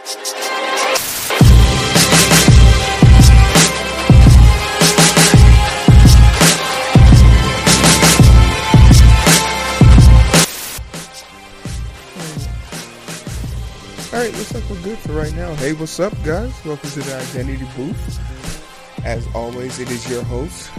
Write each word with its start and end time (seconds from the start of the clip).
Alright, 0.00 0.16
looks 14.32 14.54
like 14.54 14.70
we're 14.70 14.80
good 14.80 14.96
for 14.98 15.12
right 15.12 15.34
now. 15.34 15.54
Hey, 15.56 15.74
what's 15.74 16.00
up, 16.00 16.14
guys? 16.24 16.50
Welcome 16.64 16.88
to 16.90 17.00
the 17.00 17.14
Identity 17.16 17.66
Booth. 17.76 19.04
As 19.04 19.26
always, 19.34 19.80
it 19.80 19.90
is 19.90 20.10
your 20.10 20.22
host, 20.24 20.70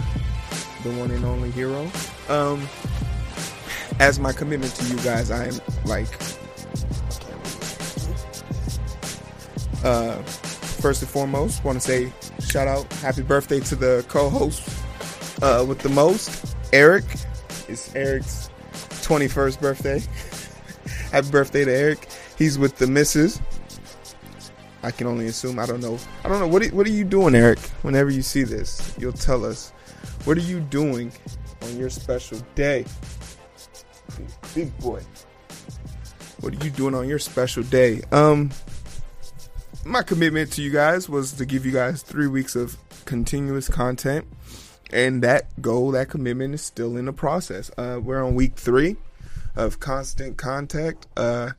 the 0.82 0.90
one 0.98 1.12
and 1.12 1.24
only 1.24 1.50
Heero. 1.50 1.88
Um, 2.28 2.68
as 4.00 4.18
my 4.18 4.32
commitment 4.32 4.74
to 4.74 4.84
you 4.86 4.96
guys, 4.96 5.30
I 5.30 5.46
am 5.46 5.60
like, 5.84 6.08
uh, 9.84 10.16
first 10.22 11.02
and 11.02 11.10
foremost, 11.10 11.64
want 11.64 11.80
to 11.80 11.86
say 11.86 12.12
shout 12.40 12.68
out, 12.68 12.90
happy 12.94 13.22
birthday 13.22 13.60
to 13.60 13.76
the 13.76 14.04
co-host 14.08 14.68
uh, 15.42 15.64
with 15.66 15.80
the 15.80 15.88
most, 15.88 16.56
Eric. 16.72 17.04
It's 17.68 17.94
Eric's 17.94 18.50
21st 18.72 19.60
birthday. 19.60 20.02
happy 21.10 21.30
birthday 21.30 21.64
to 21.64 21.72
Eric. 21.72 22.08
He's 22.38 22.58
with 22.58 22.76
the 22.76 22.86
missus. 22.86 23.40
I 24.82 24.90
can 24.90 25.06
only 25.06 25.26
assume. 25.26 25.58
I 25.58 25.66
don't 25.66 25.80
know. 25.80 25.98
I 26.24 26.28
don't 26.28 26.40
know. 26.40 26.48
What 26.48 26.62
are, 26.62 26.68
what 26.74 26.86
are 26.86 26.90
you 26.90 27.04
doing, 27.04 27.34
Eric? 27.34 27.60
Whenever 27.82 28.10
you 28.10 28.22
see 28.22 28.42
this, 28.42 28.94
you'll 28.98 29.12
tell 29.12 29.44
us. 29.44 29.70
What 30.24 30.36
are 30.36 30.40
you 30.40 30.60
doing 30.60 31.12
on 31.62 31.76
your 31.76 31.90
special 31.90 32.38
day? 32.54 32.84
Big 34.54 34.76
boy. 34.78 35.02
What 36.40 36.54
are 36.54 36.64
you 36.64 36.70
doing 36.70 36.94
on 36.94 37.08
your 37.08 37.20
special 37.20 37.62
day? 37.62 38.02
Um, 38.10 38.50
my 39.84 40.02
commitment 40.02 40.52
to 40.52 40.62
you 40.62 40.70
guys 40.70 41.08
was 41.08 41.32
to 41.32 41.44
give 41.44 41.66
you 41.66 41.72
guys 41.72 42.02
three 42.02 42.26
weeks 42.26 42.56
of 42.56 42.76
continuous 43.04 43.68
content, 43.68 44.26
and 44.92 45.22
that 45.22 45.60
goal, 45.60 45.90
that 45.92 46.08
commitment, 46.08 46.54
is 46.54 46.62
still 46.62 46.96
in 46.96 47.06
the 47.06 47.12
process. 47.12 47.70
Uh, 47.76 48.00
we're 48.02 48.22
on 48.22 48.34
week 48.34 48.56
three 48.56 48.96
of 49.56 49.80
constant 49.80 50.36
contact. 50.36 51.06
Uh, 51.16 51.50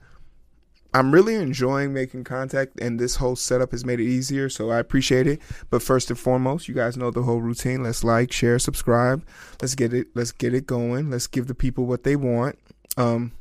I'm 0.96 1.12
really 1.12 1.34
enjoying 1.34 1.92
making 1.92 2.24
contact, 2.24 2.80
and 2.80 3.00
this 3.00 3.16
whole 3.16 3.36
setup 3.36 3.72
has 3.72 3.84
made 3.84 4.00
it 4.00 4.06
easier, 4.06 4.48
so 4.48 4.70
I 4.70 4.78
appreciate 4.78 5.26
it. 5.26 5.42
But 5.72 5.82
first 5.82 6.12
and 6.12 6.20
foremost, 6.20 6.68
you 6.68 6.76
guys 6.76 6.96
know 6.96 7.10
the 7.10 7.24
whole 7.24 7.42
routine. 7.42 7.82
Let's 7.82 8.04
like, 8.04 8.32
share, 8.32 8.60
subscribe. 8.60 9.26
Let's 9.60 9.74
get 9.74 9.92
it. 9.92 10.08
Let's 10.14 10.32
get 10.32 10.54
it 10.54 10.68
going. 10.68 11.10
Let's 11.10 11.26
give 11.26 11.48
the 11.48 11.56
people 11.56 11.88
what 11.88 12.04
they 12.04 12.16
want. 12.16 12.60
Um, 12.96 13.32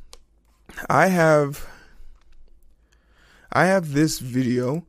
I 0.89 1.07
have, 1.07 1.67
I 3.53 3.65
have 3.65 3.93
this 3.93 4.17
video, 4.17 4.85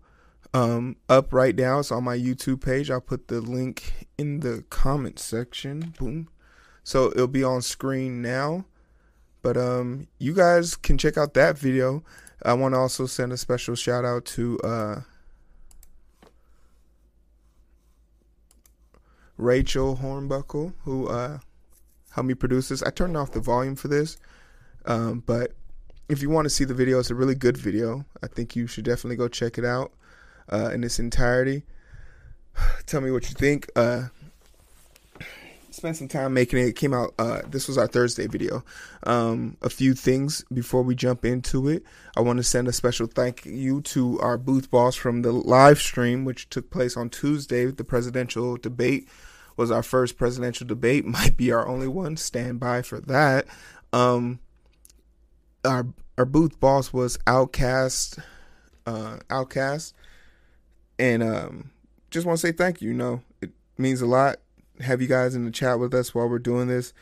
um, 0.54 0.96
up 1.08 1.34
right 1.34 1.54
now. 1.54 1.80
It's 1.80 1.92
on 1.92 2.04
my 2.04 2.16
YouTube 2.16 2.64
page. 2.64 2.90
I'll 2.90 3.00
put 3.00 3.28
the 3.28 3.40
link 3.40 4.06
in 4.16 4.40
the 4.40 4.64
comment 4.70 5.18
section. 5.18 5.94
Boom. 5.98 6.28
So 6.82 7.10
it'll 7.10 7.26
be 7.26 7.44
on 7.44 7.60
screen 7.60 8.22
now. 8.22 8.64
But 9.42 9.58
um, 9.58 10.08
you 10.18 10.32
guys 10.32 10.76
can 10.76 10.96
check 10.96 11.18
out 11.18 11.34
that 11.34 11.58
video. 11.58 12.02
I 12.42 12.54
want 12.54 12.74
to 12.74 12.78
also 12.78 13.04
send 13.04 13.32
a 13.32 13.36
special 13.36 13.74
shout 13.74 14.04
out 14.04 14.24
to 14.26 14.58
uh, 14.60 15.00
Rachel 19.36 19.98
Hornbuckle, 20.00 20.72
who 20.84 21.08
uh, 21.08 21.40
helped 22.12 22.28
me 22.28 22.34
produce 22.34 22.68
this. 22.68 22.82
I 22.82 22.90
turned 22.90 23.16
off 23.16 23.32
the 23.32 23.40
volume 23.40 23.76
for 23.76 23.88
this, 23.88 24.16
um, 24.86 25.22
but 25.26 25.52
if 26.08 26.22
you 26.22 26.30
want 26.30 26.46
to 26.46 26.50
see 26.50 26.64
the 26.64 26.74
video, 26.74 26.98
it's 26.98 27.10
a 27.10 27.14
really 27.14 27.34
good 27.34 27.56
video. 27.56 28.04
I 28.22 28.26
think 28.26 28.56
you 28.56 28.66
should 28.66 28.84
definitely 28.84 29.16
go 29.16 29.28
check 29.28 29.58
it 29.58 29.64
out 29.64 29.92
uh, 30.52 30.70
in 30.70 30.84
its 30.84 30.98
entirety. 30.98 31.64
Tell 32.86 33.00
me 33.00 33.10
what 33.10 33.28
you 33.28 33.34
think. 33.34 33.70
Uh, 33.74 34.08
spent 35.70 35.96
some 35.96 36.08
time 36.08 36.32
making 36.32 36.58
it. 36.60 36.68
It 36.68 36.76
came 36.76 36.94
out. 36.94 37.14
Uh, 37.18 37.42
this 37.48 37.66
was 37.66 37.76
our 37.76 37.86
Thursday 37.86 38.26
video. 38.26 38.64
Um, 39.02 39.56
a 39.62 39.68
few 39.68 39.94
things 39.94 40.44
before 40.52 40.82
we 40.82 40.94
jump 40.94 41.24
into 41.24 41.68
it. 41.68 41.82
I 42.16 42.20
want 42.20 42.38
to 42.38 42.44
send 42.44 42.68
a 42.68 42.72
special 42.72 43.06
thank 43.06 43.44
you 43.44 43.80
to 43.82 44.20
our 44.20 44.38
booth 44.38 44.70
boss 44.70 44.94
from 44.94 45.22
the 45.22 45.32
live 45.32 45.80
stream, 45.80 46.24
which 46.24 46.48
took 46.48 46.70
place 46.70 46.96
on 46.96 47.10
Tuesday. 47.10 47.66
The 47.66 47.84
presidential 47.84 48.56
debate 48.56 49.08
was 49.56 49.70
our 49.70 49.82
first 49.82 50.16
presidential 50.16 50.66
debate. 50.66 51.04
Might 51.04 51.36
be 51.36 51.50
our 51.52 51.66
only 51.66 51.88
one. 51.88 52.16
Stand 52.16 52.60
by 52.60 52.82
for 52.82 53.00
that. 53.00 53.46
Um, 53.92 54.40
our 55.64 55.86
our 56.18 56.24
booth 56.24 56.60
boss 56.60 56.92
was 56.92 57.18
Outcast. 57.26 58.18
Uh, 58.86 59.18
Outcast, 59.30 59.94
and 60.98 61.22
um, 61.22 61.70
just 62.10 62.26
want 62.26 62.38
to 62.38 62.46
say 62.46 62.52
thank 62.52 62.82
you. 62.82 62.88
You 62.88 62.94
know, 62.94 63.22
it 63.40 63.50
means 63.78 64.00
a 64.00 64.06
lot 64.06 64.36
have 64.80 65.00
you 65.00 65.08
guys 65.08 65.34
in 65.34 65.44
the 65.44 65.50
chat 65.50 65.78
with 65.78 65.94
us 65.94 66.14
while 66.14 66.28
we're 66.28 66.38
doing 66.38 66.68
this. 66.68 66.92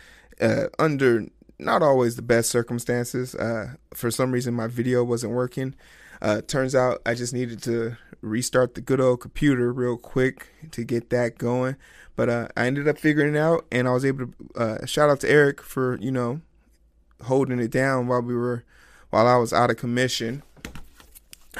Uh, 0.40 0.66
under 0.78 1.26
not 1.58 1.82
always 1.82 2.16
the 2.16 2.22
best 2.22 2.50
circumstances. 2.50 3.34
Uh, 3.34 3.74
for 3.94 4.10
some 4.10 4.32
reason, 4.32 4.54
my 4.54 4.66
video 4.66 5.04
wasn't 5.04 5.32
working. 5.32 5.74
Uh, 6.20 6.40
turns 6.40 6.74
out 6.74 7.02
I 7.04 7.14
just 7.14 7.34
needed 7.34 7.62
to 7.64 7.96
restart 8.20 8.74
the 8.74 8.80
good 8.80 9.00
old 9.00 9.20
computer 9.20 9.72
real 9.72 9.96
quick 9.96 10.48
to 10.70 10.84
get 10.84 11.10
that 11.10 11.38
going. 11.38 11.76
But 12.14 12.28
uh, 12.28 12.48
I 12.56 12.66
ended 12.66 12.86
up 12.86 12.98
figuring 12.98 13.34
it 13.34 13.38
out, 13.38 13.66
and 13.72 13.88
I 13.88 13.92
was 13.92 14.04
able 14.04 14.26
to 14.26 14.34
uh, 14.54 14.86
shout 14.86 15.10
out 15.10 15.20
to 15.20 15.30
Eric 15.30 15.62
for 15.62 15.98
you 15.98 16.12
know 16.12 16.40
holding 17.24 17.58
it 17.58 17.70
down 17.70 18.06
while 18.06 18.22
we 18.22 18.34
were 18.34 18.64
while 19.10 19.26
I 19.26 19.36
was 19.36 19.52
out 19.52 19.70
of 19.70 19.76
commission. 19.76 20.42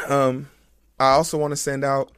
Um, 0.09 0.49
I 0.99 1.11
also 1.11 1.37
want 1.39 1.53
to 1.53 1.57
send 1.57 1.85
out 1.85 2.13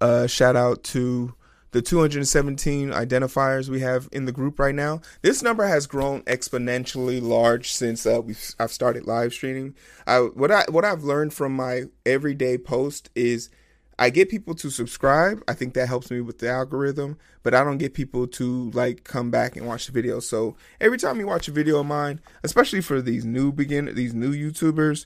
a 0.00 0.28
shout 0.28 0.56
out 0.56 0.82
to 0.84 1.34
the 1.70 1.82
217 1.82 2.90
identifiers 2.90 3.68
we 3.68 3.80
have 3.80 4.08
in 4.10 4.24
the 4.24 4.32
group 4.32 4.58
right 4.58 4.74
now. 4.74 5.00
This 5.22 5.42
number 5.42 5.66
has 5.66 5.86
grown 5.86 6.22
exponentially 6.22 7.20
large 7.20 7.72
since 7.72 8.06
uh, 8.06 8.20
we've, 8.24 8.54
I've 8.58 8.72
started 8.72 9.06
live 9.06 9.32
streaming. 9.32 9.74
I, 10.06 10.18
what 10.20 10.50
I 10.50 10.64
what 10.70 10.84
I've 10.84 11.04
learned 11.04 11.34
from 11.34 11.54
my 11.54 11.84
everyday 12.06 12.58
post 12.58 13.10
is 13.14 13.50
I 13.98 14.10
get 14.10 14.28
people 14.28 14.54
to 14.54 14.70
subscribe. 14.70 15.42
I 15.48 15.54
think 15.54 15.74
that 15.74 15.88
helps 15.88 16.10
me 16.10 16.20
with 16.20 16.38
the 16.38 16.48
algorithm, 16.48 17.18
but 17.42 17.52
I 17.52 17.64
don't 17.64 17.78
get 17.78 17.94
people 17.94 18.26
to 18.28 18.70
like 18.70 19.02
come 19.04 19.30
back 19.30 19.56
and 19.56 19.66
watch 19.66 19.86
the 19.86 19.92
video. 19.92 20.20
So 20.20 20.56
every 20.80 20.98
time 20.98 21.18
you 21.18 21.26
watch 21.26 21.48
a 21.48 21.52
video 21.52 21.80
of 21.80 21.86
mine, 21.86 22.20
especially 22.44 22.80
for 22.80 23.02
these 23.02 23.24
new 23.24 23.50
begin 23.50 23.92
these 23.94 24.14
new 24.14 24.32
YouTubers, 24.32 25.04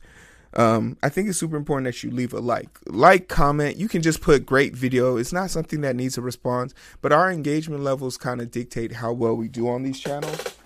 um, 0.54 0.98
I 1.02 1.08
think 1.08 1.28
it's 1.28 1.38
super 1.38 1.56
important 1.56 1.86
that 1.86 2.02
you 2.02 2.10
leave 2.10 2.34
a 2.34 2.40
like. 2.40 2.68
Like, 2.86 3.28
comment. 3.28 3.78
You 3.78 3.88
can 3.88 4.02
just 4.02 4.20
put 4.20 4.44
great 4.44 4.76
video. 4.76 5.16
It's 5.16 5.32
not 5.32 5.50
something 5.50 5.80
that 5.80 5.96
needs 5.96 6.18
a 6.18 6.22
response, 6.22 6.74
but 7.00 7.12
our 7.12 7.30
engagement 7.30 7.82
levels 7.82 8.18
kind 8.18 8.42
of 8.42 8.50
dictate 8.50 8.92
how 8.92 9.12
well 9.14 9.34
we 9.34 9.48
do 9.48 9.68
on 9.68 9.82
these 9.82 9.98
channels. 9.98 10.56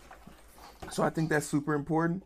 So 0.90 1.04
I 1.04 1.10
think 1.10 1.30
that's 1.30 1.46
super 1.46 1.74
important. 1.74 2.24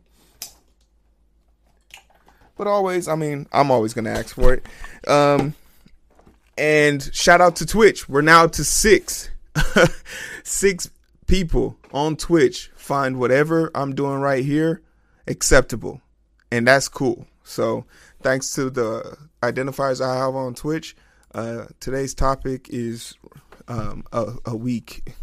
But 2.56 2.66
always, 2.66 3.08
I 3.08 3.14
mean, 3.14 3.46
I'm 3.52 3.70
always 3.70 3.92
gonna 3.94 4.10
ask 4.10 4.34
for 4.34 4.54
it. 4.54 4.66
Um, 5.08 5.54
and 6.60 7.10
shout 7.14 7.40
out 7.40 7.56
to 7.56 7.66
Twitch. 7.66 8.06
We're 8.06 8.20
now 8.20 8.46
to 8.46 8.64
six, 8.64 9.30
six 10.44 10.90
people 11.26 11.78
on 11.90 12.16
Twitch 12.16 12.70
find 12.76 13.18
whatever 13.18 13.70
I'm 13.74 13.94
doing 13.94 14.20
right 14.20 14.44
here 14.44 14.82
acceptable, 15.26 16.02
and 16.52 16.68
that's 16.68 16.86
cool. 16.86 17.26
So, 17.44 17.86
thanks 18.20 18.54
to 18.56 18.68
the 18.68 19.16
identifiers 19.42 20.04
I 20.04 20.18
have 20.18 20.34
on 20.34 20.52
Twitch, 20.54 20.94
uh, 21.34 21.64
today's 21.80 22.12
topic 22.12 22.66
is 22.68 23.14
um, 23.66 24.04
a, 24.12 24.34
a 24.44 24.54
week. 24.54 25.14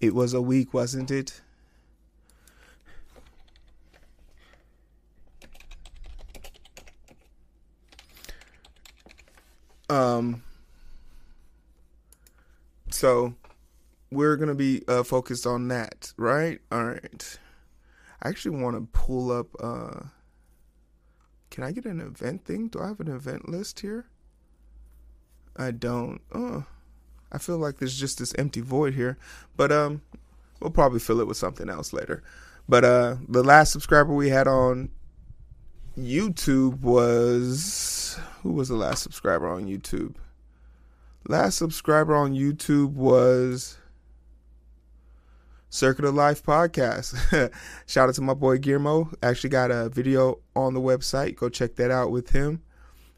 It 0.00 0.14
was 0.14 0.32
a 0.32 0.40
week, 0.40 0.72
wasn't 0.72 1.10
it? 1.10 1.42
Um, 9.90 10.42
so 12.90 13.34
we're 14.10 14.36
gonna 14.36 14.54
be 14.54 14.82
uh, 14.88 15.02
focused 15.02 15.46
on 15.46 15.68
that, 15.68 16.12
right? 16.16 16.60
All 16.70 16.84
right. 16.84 17.38
I 18.22 18.28
actually 18.28 18.60
want 18.60 18.76
to 18.76 18.88
pull 18.98 19.30
up. 19.30 19.48
Uh, 19.60 20.06
can 21.50 21.64
I 21.64 21.72
get 21.72 21.84
an 21.84 22.00
event 22.00 22.44
thing? 22.44 22.68
Do 22.68 22.80
I 22.80 22.88
have 22.88 23.00
an 23.00 23.08
event 23.08 23.48
list 23.48 23.80
here? 23.80 24.06
I 25.56 25.70
don't. 25.70 26.20
Oh, 26.34 26.64
I 27.30 27.38
feel 27.38 27.58
like 27.58 27.78
there's 27.78 27.98
just 27.98 28.18
this 28.18 28.34
empty 28.36 28.60
void 28.60 28.94
here. 28.94 29.18
But 29.56 29.72
um, 29.72 30.02
we'll 30.60 30.70
probably 30.70 31.00
fill 31.00 31.20
it 31.20 31.26
with 31.26 31.36
something 31.36 31.68
else 31.68 31.92
later. 31.92 32.22
But 32.68 32.84
uh, 32.84 33.16
the 33.28 33.42
last 33.42 33.72
subscriber 33.72 34.12
we 34.12 34.28
had 34.28 34.46
on 34.46 34.90
YouTube 35.98 36.80
was 36.80 38.18
who 38.42 38.52
was 38.52 38.68
the 38.68 38.76
last 38.76 39.02
subscriber 39.02 39.48
on 39.48 39.66
YouTube? 39.66 40.14
Last 41.30 41.58
subscriber 41.58 42.16
on 42.16 42.32
YouTube 42.32 42.92
was 42.92 43.76
Circuit 45.68 46.06
of 46.06 46.14
Life 46.14 46.42
podcast. 46.42 47.52
Shout 47.86 48.08
out 48.08 48.14
to 48.14 48.22
my 48.22 48.32
boy 48.32 48.56
Guillermo. 48.56 49.10
Actually 49.22 49.50
got 49.50 49.70
a 49.70 49.90
video 49.90 50.38
on 50.56 50.72
the 50.72 50.80
website. 50.80 51.36
Go 51.36 51.50
check 51.50 51.74
that 51.74 51.90
out 51.90 52.10
with 52.10 52.30
him. 52.30 52.62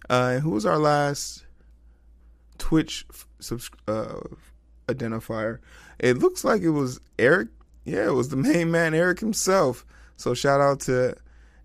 Uh, 0.08 0.40
who 0.40 0.50
was 0.50 0.66
our 0.66 0.78
last 0.78 1.46
Twitch 2.58 3.06
subs- 3.38 3.70
uh, 3.86 4.22
identifier? 4.88 5.60
It 6.00 6.18
looks 6.18 6.42
like 6.42 6.62
it 6.62 6.70
was 6.70 6.98
Eric. 7.16 7.50
Yeah, 7.84 8.06
it 8.06 8.14
was 8.14 8.30
the 8.30 8.36
main 8.36 8.72
man, 8.72 8.92
Eric 8.92 9.20
himself. 9.20 9.86
So 10.16 10.34
shout 10.34 10.60
out 10.60 10.80
to 10.80 11.14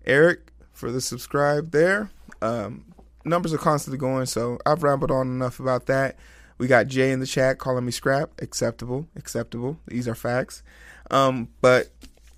Eric 0.04 0.52
for 0.70 0.92
the 0.92 1.00
subscribe 1.00 1.72
there. 1.72 2.12
Um, 2.40 2.94
numbers 3.24 3.52
are 3.52 3.58
constantly 3.58 3.98
going, 3.98 4.26
so 4.26 4.60
I've 4.64 4.84
rambled 4.84 5.10
on 5.10 5.26
enough 5.26 5.58
about 5.58 5.86
that. 5.86 6.16
We 6.58 6.66
got 6.66 6.86
Jay 6.86 7.12
in 7.12 7.20
the 7.20 7.26
chat 7.26 7.58
calling 7.58 7.84
me 7.84 7.92
scrap. 7.92 8.30
Acceptable, 8.40 9.06
acceptable. 9.16 9.78
These 9.86 10.08
are 10.08 10.14
facts. 10.14 10.62
Um, 11.10 11.48
but 11.60 11.88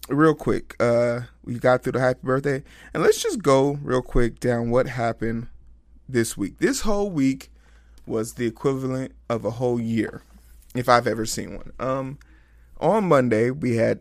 real 0.08 0.34
quick, 0.34 0.74
uh, 0.80 1.20
we 1.44 1.58
got 1.58 1.82
through 1.82 1.92
the 1.92 2.00
happy 2.00 2.20
birthday, 2.22 2.62
and 2.92 3.02
let's 3.02 3.22
just 3.22 3.42
go 3.42 3.78
real 3.82 4.02
quick 4.02 4.40
down 4.40 4.70
what 4.70 4.86
happened 4.86 5.48
this 6.08 6.36
week. 6.36 6.58
This 6.58 6.80
whole 6.80 7.10
week 7.10 7.50
was 8.06 8.34
the 8.34 8.46
equivalent 8.46 9.12
of 9.28 9.44
a 9.44 9.52
whole 9.52 9.80
year, 9.80 10.22
if 10.74 10.88
I've 10.88 11.06
ever 11.06 11.26
seen 11.26 11.56
one. 11.56 11.72
Um, 11.78 12.18
on 12.80 13.04
Monday 13.08 13.50
we 13.50 13.76
had 13.76 14.00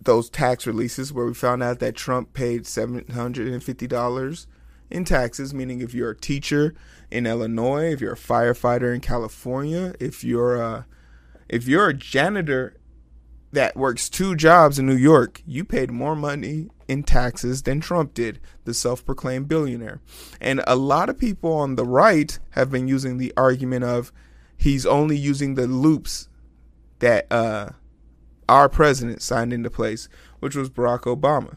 those 0.00 0.30
tax 0.30 0.66
releases 0.66 1.12
where 1.12 1.26
we 1.26 1.34
found 1.34 1.62
out 1.62 1.78
that 1.78 1.94
Trump 1.94 2.32
paid 2.32 2.66
seven 2.66 3.06
hundred 3.08 3.48
and 3.48 3.62
fifty 3.62 3.86
dollars 3.86 4.46
in 4.92 5.04
taxes, 5.04 5.52
meaning 5.52 5.80
if 5.80 5.94
you're 5.94 6.10
a 6.10 6.16
teacher 6.16 6.74
in 7.10 7.26
Illinois, 7.26 7.92
if 7.92 8.00
you're 8.00 8.12
a 8.12 8.16
firefighter 8.16 8.94
in 8.94 9.00
California, 9.00 9.94
if 9.98 10.22
you're 10.22 10.56
a 10.56 10.86
if 11.48 11.66
you're 11.66 11.88
a 11.88 11.94
janitor 11.94 12.76
that 13.52 13.76
works 13.76 14.08
two 14.08 14.34
jobs 14.34 14.78
in 14.78 14.86
New 14.86 14.96
York, 14.96 15.42
you 15.46 15.64
paid 15.64 15.90
more 15.90 16.16
money 16.16 16.68
in 16.88 17.02
taxes 17.02 17.62
than 17.62 17.80
Trump 17.80 18.14
did, 18.14 18.40
the 18.64 18.74
self 18.74 19.04
proclaimed 19.04 19.48
billionaire. 19.48 20.00
And 20.40 20.62
a 20.66 20.76
lot 20.76 21.08
of 21.08 21.18
people 21.18 21.52
on 21.52 21.76
the 21.76 21.84
right 21.84 22.38
have 22.50 22.70
been 22.70 22.88
using 22.88 23.18
the 23.18 23.32
argument 23.36 23.84
of 23.84 24.12
he's 24.56 24.86
only 24.86 25.16
using 25.16 25.54
the 25.54 25.66
loops 25.66 26.28
that 27.00 27.26
uh, 27.30 27.70
our 28.48 28.68
president 28.68 29.22
signed 29.22 29.52
into 29.52 29.70
place, 29.70 30.08
which 30.40 30.54
was 30.54 30.70
Barack 30.70 31.02
Obama. 31.02 31.56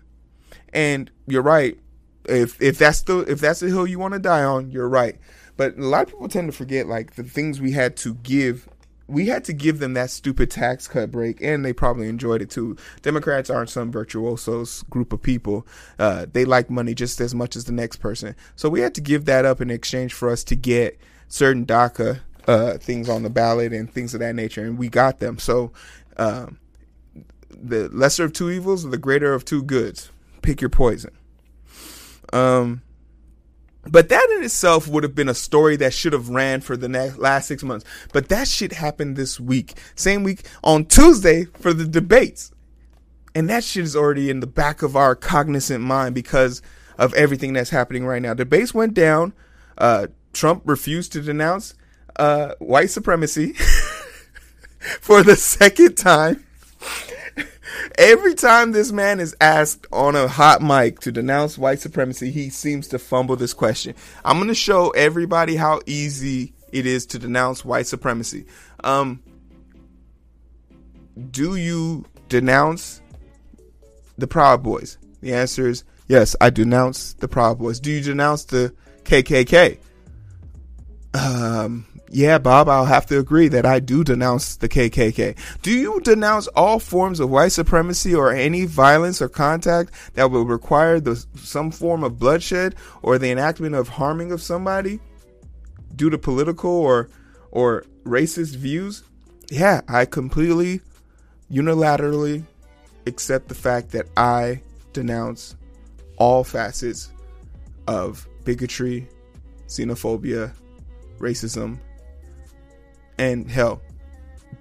And 0.73 1.11
you're 1.27 1.41
right. 1.41 1.77
If 2.27 2.61
if 2.61 2.77
that's 2.77 3.01
the 3.01 3.19
if 3.19 3.39
that's 3.39 3.59
the 3.59 3.67
hill 3.67 3.87
you 3.87 3.99
want 3.99 4.13
to 4.13 4.19
die 4.19 4.43
on, 4.43 4.71
you're 4.71 4.89
right. 4.89 5.17
But 5.57 5.77
a 5.77 5.85
lot 5.85 6.03
of 6.03 6.09
people 6.09 6.27
tend 6.27 6.51
to 6.51 6.57
forget 6.57 6.87
like 6.87 7.15
the 7.15 7.23
things 7.23 7.61
we 7.61 7.71
had 7.71 7.95
to 7.97 8.15
give 8.15 8.67
we 9.07 9.27
had 9.27 9.43
to 9.45 9.53
give 9.53 9.79
them 9.79 9.93
that 9.93 10.09
stupid 10.09 10.49
tax 10.49 10.87
cut 10.87 11.11
break, 11.11 11.41
and 11.41 11.63
they 11.63 11.73
probably 11.73 12.09
enjoyed 12.09 12.41
it 12.41 12.49
too. 12.49 12.75
Democrats 13.01 13.49
aren't 13.49 13.69
some 13.69 13.91
virtuosos 13.91 14.83
group 14.89 15.13
of 15.13 15.21
people. 15.21 15.67
Uh, 15.99 16.25
they 16.31 16.45
like 16.45 16.69
money 16.69 16.95
just 16.95 17.21
as 17.21 17.35
much 17.35 17.55
as 17.55 17.65
the 17.65 17.71
next 17.71 17.97
person. 17.97 18.35
So 18.55 18.67
we 18.69 18.81
had 18.81 18.95
to 18.95 19.01
give 19.01 19.25
that 19.25 19.45
up 19.45 19.61
in 19.61 19.69
exchange 19.69 20.13
for 20.13 20.29
us 20.29 20.43
to 20.45 20.55
get 20.55 20.99
certain 21.27 21.65
DACA 21.65 22.21
uh, 22.47 22.77
things 22.77 23.09
on 23.09 23.23
the 23.23 23.29
ballot 23.29 23.73
and 23.73 23.91
things 23.91 24.13
of 24.13 24.19
that 24.21 24.35
nature, 24.35 24.63
and 24.63 24.77
we 24.77 24.89
got 24.89 25.19
them. 25.19 25.37
So 25.37 25.71
um, 26.17 26.57
the 27.49 27.89
lesser 27.89 28.23
of 28.23 28.33
two 28.33 28.49
evils, 28.49 28.85
or 28.85 28.89
the 28.89 28.97
greater 28.97 29.33
of 29.33 29.45
two 29.45 29.63
goods. 29.63 30.09
Pick 30.41 30.61
your 30.61 30.69
poison. 30.69 31.11
Um, 32.35 32.81
but 33.87 34.09
that 34.09 34.27
in 34.37 34.43
itself 34.43 34.87
would 34.87 35.03
have 35.03 35.15
been 35.15 35.29
a 35.29 35.33
story 35.33 35.75
that 35.77 35.93
should 35.93 36.13
have 36.13 36.29
ran 36.29 36.61
for 36.61 36.75
the 36.75 36.89
next, 36.89 37.17
last 37.17 37.47
six 37.47 37.63
months. 37.63 37.85
But 38.11 38.29
that 38.29 38.47
shit 38.47 38.73
happened 38.73 39.15
this 39.15 39.39
week. 39.39 39.77
Same 39.95 40.23
week 40.23 40.47
on 40.63 40.85
Tuesday 40.85 41.45
for 41.45 41.71
the 41.71 41.85
debates. 41.85 42.51
And 43.35 43.49
that 43.49 43.63
shit 43.63 43.83
is 43.83 43.95
already 43.95 44.29
in 44.29 44.39
the 44.39 44.47
back 44.47 44.81
of 44.81 44.95
our 44.95 45.15
cognizant 45.15 45.83
mind 45.83 46.15
because 46.15 46.61
of 46.97 47.13
everything 47.13 47.53
that's 47.53 47.69
happening 47.69 48.05
right 48.05 48.21
now. 48.21 48.33
Debates 48.33 48.73
went 48.73 48.93
down. 48.93 49.33
Uh, 49.77 50.07
Trump 50.33 50.63
refused 50.65 51.13
to 51.13 51.21
denounce 51.21 51.75
uh, 52.17 52.53
white 52.59 52.89
supremacy 52.89 53.53
for 55.01 55.21
the 55.21 55.35
second 55.35 55.95
time. 55.95 56.45
Every 57.97 58.33
time 58.35 58.71
this 58.71 58.91
man 58.91 59.19
is 59.19 59.35
asked 59.39 59.87
on 59.91 60.15
a 60.15 60.27
hot 60.27 60.61
mic 60.61 60.99
to 61.01 61.11
denounce 61.11 61.57
white 61.57 61.79
supremacy, 61.79 62.31
he 62.31 62.49
seems 62.49 62.87
to 62.89 62.99
fumble 62.99 63.35
this 63.35 63.53
question. 63.53 63.95
I'm 64.23 64.37
going 64.37 64.49
to 64.49 64.55
show 64.55 64.89
everybody 64.91 65.55
how 65.55 65.81
easy 65.85 66.53
it 66.71 66.85
is 66.85 67.05
to 67.07 67.19
denounce 67.19 67.63
white 67.63 67.87
supremacy. 67.87 68.45
Um, 68.83 69.21
do 71.31 71.55
you 71.55 72.05
denounce 72.29 73.01
the 74.17 74.27
Proud 74.27 74.63
Boys? 74.63 74.97
The 75.21 75.33
answer 75.33 75.67
is 75.67 75.83
yes, 76.07 76.35
I 76.41 76.49
denounce 76.49 77.13
the 77.13 77.27
Proud 77.27 77.59
Boys. 77.59 77.79
Do 77.79 77.91
you 77.91 78.01
denounce 78.01 78.45
the 78.45 78.73
KKK? 79.03 79.79
Um, 81.13 81.85
yeah, 82.09 82.37
Bob, 82.37 82.69
I'll 82.69 82.85
have 82.85 83.05
to 83.07 83.19
agree 83.19 83.47
that 83.49 83.65
I 83.65 83.79
do 83.79 84.03
denounce 84.03 84.57
the 84.57 84.69
KKK. 84.69 85.35
Do 85.61 85.71
you 85.71 85.99
denounce 86.01 86.47
all 86.47 86.79
forms 86.79 87.19
of 87.19 87.29
white 87.29 87.51
supremacy 87.51 88.13
or 88.13 88.31
any 88.31 88.65
violence 88.65 89.21
or 89.21 89.29
contact 89.29 89.91
that 90.13 90.29
would 90.29 90.47
require 90.47 90.99
the, 90.99 91.23
some 91.35 91.71
form 91.71 92.03
of 92.03 92.19
bloodshed 92.19 92.75
or 93.01 93.17
the 93.17 93.31
enactment 93.31 93.75
of 93.75 93.89
harming 93.89 94.31
of 94.31 94.41
somebody 94.41 94.99
due 95.95 96.09
to 96.09 96.17
political 96.17 96.71
or 96.71 97.09
or 97.51 97.85
racist 98.03 98.55
views? 98.55 99.03
Yeah, 99.49 99.81
I 99.87 100.05
completely 100.05 100.81
unilaterally 101.51 102.45
accept 103.07 103.47
the 103.47 103.55
fact 103.55 103.91
that 103.91 104.07
I 104.17 104.61
denounce 104.93 105.55
all 106.17 106.43
facets 106.43 107.11
of 107.87 108.27
bigotry, 108.43 109.07
xenophobia, 109.67 110.53
racism, 111.19 111.79
and 113.17 113.49
hell, 113.49 113.81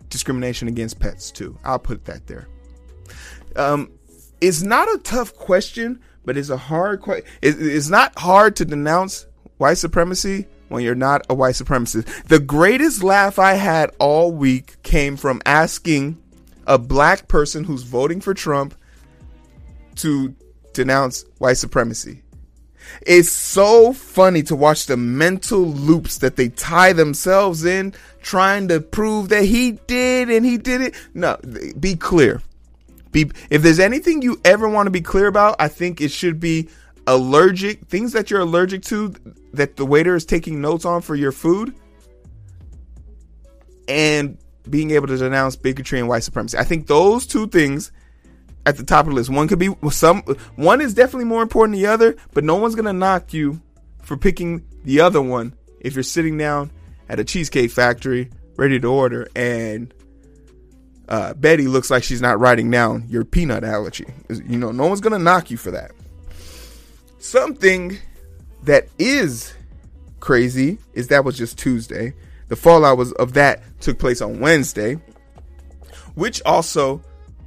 discrimination 0.09 0.69
against 0.69 0.99
pets 1.01 1.31
too. 1.31 1.59
I'll 1.65 1.79
put 1.79 2.05
that 2.07 2.27
there. 2.27 2.49
Um, 3.57 3.91
it's 4.41 4.63
not 4.63 4.89
a 4.93 4.99
tough 4.99 5.35
question, 5.35 6.01
but 6.25 6.37
it's 6.37 6.51
a 6.51 6.57
hard 6.57 7.01
question. 7.01 7.27
It's 7.43 7.89
not 7.89 8.19
hard 8.19 8.57
to 8.57 8.65
denounce 8.65 9.27
white 9.59 9.79
supremacy 9.79 10.47
when 10.69 10.83
you're 10.83 10.95
not 10.95 11.25
a 11.29 11.35
white 11.35 11.55
supremacist. 11.55 12.25
The 12.25 12.41
greatest 12.41 13.03
laugh 13.03 13.39
I 13.39 13.55
had 13.55 13.91
all 13.99 14.33
week 14.33 14.83
came 14.83 15.17
from 15.17 15.41
asking 15.47 16.21
a 16.67 16.79
black 16.79 17.29
person 17.29 17.65
who's 17.65 17.83
voting 17.83 18.21
for 18.21 18.35
Trump 18.35 18.75
to 19.97 20.35
denounce 20.73 21.25
white 21.39 21.59
supremacy. 21.59 22.24
It's 23.07 23.31
so 23.31 23.93
funny 23.93 24.43
to 24.45 24.57
watch 24.57 24.87
the 24.87 24.97
mental 24.97 25.61
loops 25.61 26.19
that 26.19 26.37
they 26.37 26.49
tie 26.49 26.93
themselves 26.93 27.65
in 27.65 27.95
trying 28.23 28.69
to 28.69 28.81
prove 28.81 29.29
that 29.29 29.45
he 29.45 29.73
did 29.87 30.31
and 30.31 30.45
he 30.45 30.59
did 30.59 30.81
it. 30.81 30.95
No, 31.13 31.37
be 31.79 31.97
clear. 31.97 32.43
Be 33.13 33.31
if 33.51 33.63
there's 33.63 33.79
anything 33.79 34.23
you 34.23 34.41
ever 34.45 34.69
want 34.69 34.87
to 34.87 34.91
be 34.91 35.01
clear 35.01 35.27
about, 35.27 35.57
I 35.59 35.69
think 35.69 36.01
it 36.01 36.11
should 36.11 36.41
be 36.41 36.69
allergic 37.07 37.87
things 37.87 38.13
that 38.13 38.31
you're 38.31 38.41
allergic 38.41 38.83
to 38.83 39.15
that 39.53 39.77
the 39.77 39.87
waiter 39.87 40.15
is 40.17 40.25
taking 40.25 40.61
notes 40.61 40.85
on 40.85 41.03
for 41.03 41.15
your 41.15 41.33
food 41.33 41.75
and 43.89 44.39
being 44.69 44.93
able 44.93 45.07
to 45.07 45.17
denounce 45.17 45.57
bigotry 45.57 45.99
and 45.99 46.09
white 46.09 46.25
supremacy. 46.25 46.57
I 46.57 46.65
think 46.65 46.87
those 46.87 47.27
two 47.27 47.47
things 47.47 47.93
at 48.67 48.77
the 48.77 48.85
top 48.85 49.07
of 49.07 49.11
the 49.11 49.17
list. 49.17 49.31
One 49.31 49.49
could 49.49 49.59
be 49.59 49.75
some 49.91 50.23
one 50.57 50.81
is 50.81 50.95
definitely 50.95 51.27
more 51.27 51.43
important 51.43 51.77
than 51.77 51.83
the 51.83 51.89
other, 51.89 52.17
but 52.33 52.45
no 52.45 52.57
one's 52.57 52.75
gonna 52.75 52.93
knock 52.93 53.33
you 53.33 53.61
for 54.03 54.17
picking 54.17 54.65
the 54.85 55.01
other 55.01 55.23
one 55.23 55.55
if 55.81 55.95
you're 55.95 56.03
sitting 56.03 56.39
down 56.39 56.71
at 57.09 57.21
a 57.21 57.25
cheesecake 57.25 57.71
factory 57.71 58.31
ready 58.57 58.79
to 58.79 58.87
order 58.87 59.29
and 59.35 59.93
uh, 61.09 61.35
Betty 61.35 61.67
looks 61.67 61.91
like 61.91 62.03
she's 62.03 62.23
not 62.23 62.41
writing 62.41 62.71
down 62.71 63.05
your 63.09 63.25
peanut 63.25 63.65
allergy. 63.65 64.07
You 64.29 64.59
know, 64.59 64.73
no 64.73 64.87
one's 64.87 65.01
gonna 65.01 65.19
knock 65.19 65.51
you 65.51 65.57
for 65.57 65.71
that. 65.73 65.93
Something 67.19 67.99
that 68.63 68.89
is 68.99 69.55
crazy 70.21 70.79
is 70.95 71.09
that 71.09 71.25
was 71.25 71.37
just 71.37 71.59
Tuesday. 71.59 72.15
The 72.49 72.57
fallout 72.57 72.97
was 72.97 73.13
of 73.13 73.35
that 73.35 73.63
took 73.81 73.99
place 73.99 74.21
on 74.23 74.41
Wednesday, 74.41 74.95
which 76.15 76.41
also 76.47 77.03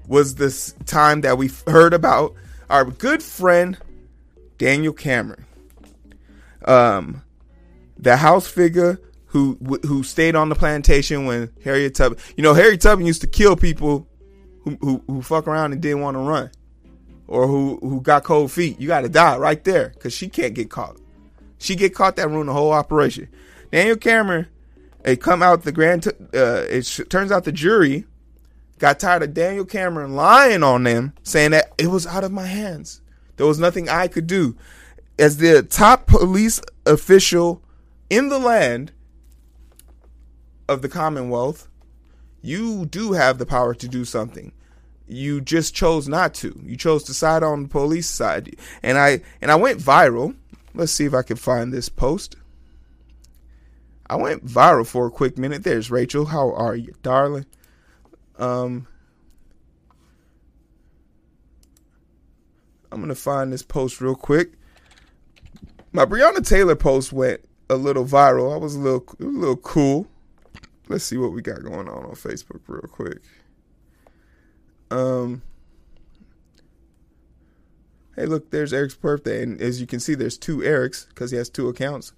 was 0.08 0.36
this 0.36 0.74
time 0.86 1.22
that 1.22 1.38
we 1.38 1.50
heard 1.68 1.94
about 1.94 2.34
our 2.70 2.86
good 2.86 3.22
friend 3.22 3.78
Daniel 4.58 4.94
Cameron, 4.94 5.46
um, 6.66 7.22
the 7.98 8.18
house 8.18 8.48
figure 8.48 9.00
who 9.28 9.58
who 9.84 10.04
stayed 10.04 10.36
on 10.36 10.50
the 10.50 10.56
plantation 10.56 11.26
when 11.26 11.52
Harriet 11.64 11.96
Tubman. 11.96 12.20
You 12.36 12.44
know, 12.44 12.54
Harriet 12.54 12.82
Tubman 12.82 13.06
used 13.06 13.22
to 13.22 13.28
kill 13.28 13.56
people 13.56 14.08
who 14.62 14.78
who, 14.82 15.04
who 15.08 15.22
fuck 15.22 15.48
around 15.48 15.74
and 15.74 15.82
didn't 15.82 16.02
want 16.02 16.16
to 16.16 16.20
run, 16.20 16.50
or 17.28 17.48
who 17.48 17.78
who 17.82 18.02
got 18.02 18.24
cold 18.24 18.52
feet. 18.52 18.80
You 18.80 18.88
got 18.88 19.02
to 19.02 19.10
die 19.10 19.38
right 19.38 19.64
there 19.64 19.90
because 19.90 20.14
she 20.14 20.30
can't 20.30 20.54
get 20.54 20.70
caught. 20.70 20.98
She 21.60 21.76
get 21.76 21.94
caught 21.94 22.16
that 22.16 22.30
ruined 22.30 22.50
the 22.50 22.54
whole 22.54 22.72
operation. 22.72 23.28
Daniel 23.72 23.98
Cameron, 23.98 24.48
it 25.04 25.22
come 25.22 25.44
out 25.44 25.64
the 25.64 25.72
grand. 25.72 26.04
T- 26.04 26.12
uh, 26.34 26.66
it 26.70 26.86
sh- 26.86 27.02
turns 27.10 27.32
out 27.32 27.44
the 27.44 27.52
jury 27.52 28.06
got 28.80 29.00
tired 29.00 29.24
of 29.24 29.34
Daniel 29.34 29.66
Cameron 29.66 30.16
lying 30.16 30.64
on 30.64 30.84
them, 30.84 31.14
saying 31.24 31.52
that 31.52 31.74
it 31.78 31.88
was 31.88 32.06
out 32.06 32.24
of 32.24 32.32
my 32.32 32.46
hands. 32.46 33.02
There 33.38 33.46
was 33.46 33.60
nothing 33.60 33.90
I 33.90 34.08
could 34.08 34.28
do. 34.28 34.56
As 35.18 35.38
the 35.38 35.64
top 35.64 36.08
police 36.08 36.62
official 36.86 37.62
in 38.10 38.30
the 38.30 38.40
land 38.40 38.92
of 40.68 40.82
the 40.82 40.90
Commonwealth, 40.90 41.68
you 42.42 42.86
do 42.86 43.14
have 43.14 43.38
the 43.38 43.46
power 43.46 43.74
to 43.74 43.88
do 43.88 44.06
something. 44.06 44.52
You 45.08 45.42
just 45.42 45.74
chose 45.74 46.08
not 46.08 46.34
to. 46.36 46.60
You 46.64 46.76
chose 46.76 47.04
to 47.06 47.14
side 47.14 47.44
on 47.44 47.64
the 47.64 47.70
police 47.70 48.10
side. 48.10 48.56
And 48.84 48.98
I 48.98 49.22
and 49.42 49.50
I 49.50 49.56
went 49.56 49.80
viral. 49.80 50.36
Let's 50.74 50.92
see 50.92 51.06
if 51.06 51.14
I 51.14 51.22
can 51.24 51.38
find 51.38 51.72
this 51.74 51.90
post. 51.90 52.36
I 54.10 54.16
went 54.16 54.46
viral 54.46 54.86
for 54.86 55.08
a 55.08 55.12
quick 55.12 55.38
minute. 55.38 55.64
There's 55.64 55.92
Rachel. 55.92 56.26
How 56.26 56.54
are 56.54 56.76
you, 56.76 56.94
darling? 57.02 57.46
Um 58.38 58.88
I'm 62.92 63.02
gonna 63.02 63.16
find 63.16 63.52
this 63.52 63.64
post 63.64 64.02
real 64.02 64.16
quick. 64.16 64.54
My 65.92 66.06
Breonna 66.06 66.46
Taylor 66.48 66.76
post 66.76 67.12
went 67.12 67.42
a 67.70 67.76
little 67.76 68.06
viral. 68.06 68.54
I 68.54 68.58
was 68.58 68.76
a 68.76 68.80
little 68.80 69.06
a 69.20 69.24
little 69.24 69.58
cool. 69.58 70.08
Let's 70.88 71.04
see 71.04 71.18
what 71.18 71.34
we 71.34 71.42
got 71.42 71.64
going 71.64 71.90
on 71.90 72.06
on 72.06 72.12
Facebook 72.12 72.62
real 72.68 72.82
quick. 72.82 73.20
Um. 74.90 75.42
Hey, 78.16 78.26
look, 78.26 78.50
there's 78.50 78.74
Eric's 78.74 78.96
birthday, 78.96 79.44
and 79.44 79.62
as 79.62 79.80
you 79.80 79.86
can 79.86 80.00
see, 80.00 80.16
there's 80.16 80.40
two 80.40 80.58
Erics 80.58 81.08
because 81.10 81.30
he 81.30 81.38
has 81.38 81.50
two 81.50 81.70
accounts. 81.70 82.14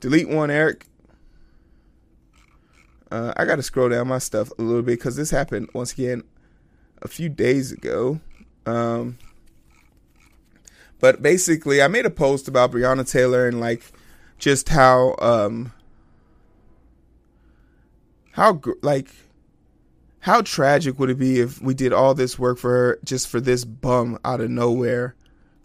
Delete 0.00 0.28
one, 0.28 0.50
Eric. 0.50 0.86
Uh, 3.12 3.34
I 3.36 3.44
got 3.44 3.56
to 3.56 3.62
scroll 3.62 3.90
down 3.90 4.08
my 4.08 4.16
stuff 4.16 4.50
a 4.58 4.62
little 4.62 4.80
bit 4.80 4.98
because 4.98 5.16
this 5.16 5.30
happened 5.30 5.68
once 5.74 5.92
again 5.92 6.24
a 7.02 7.08
few 7.08 7.28
days 7.28 7.70
ago. 7.70 8.20
Um, 8.64 9.18
but 10.98 11.20
basically, 11.20 11.82
I 11.82 11.88
made 11.88 12.06
a 12.06 12.10
post 12.10 12.48
about 12.48 12.72
Breonna 12.72 13.08
Taylor 13.08 13.46
and 13.46 13.60
like 13.60 13.82
just 14.38 14.70
how 14.70 15.14
um 15.18 15.74
how 18.30 18.62
like 18.80 19.10
how 20.20 20.40
tragic 20.40 20.98
would 20.98 21.10
it 21.10 21.18
be 21.18 21.38
if 21.38 21.60
we 21.60 21.74
did 21.74 21.92
all 21.92 22.14
this 22.14 22.38
work 22.38 22.56
for 22.56 22.70
her 22.70 22.98
just 23.04 23.28
for 23.28 23.42
this 23.42 23.66
bum 23.66 24.18
out 24.24 24.40
of 24.40 24.48
nowhere 24.48 25.16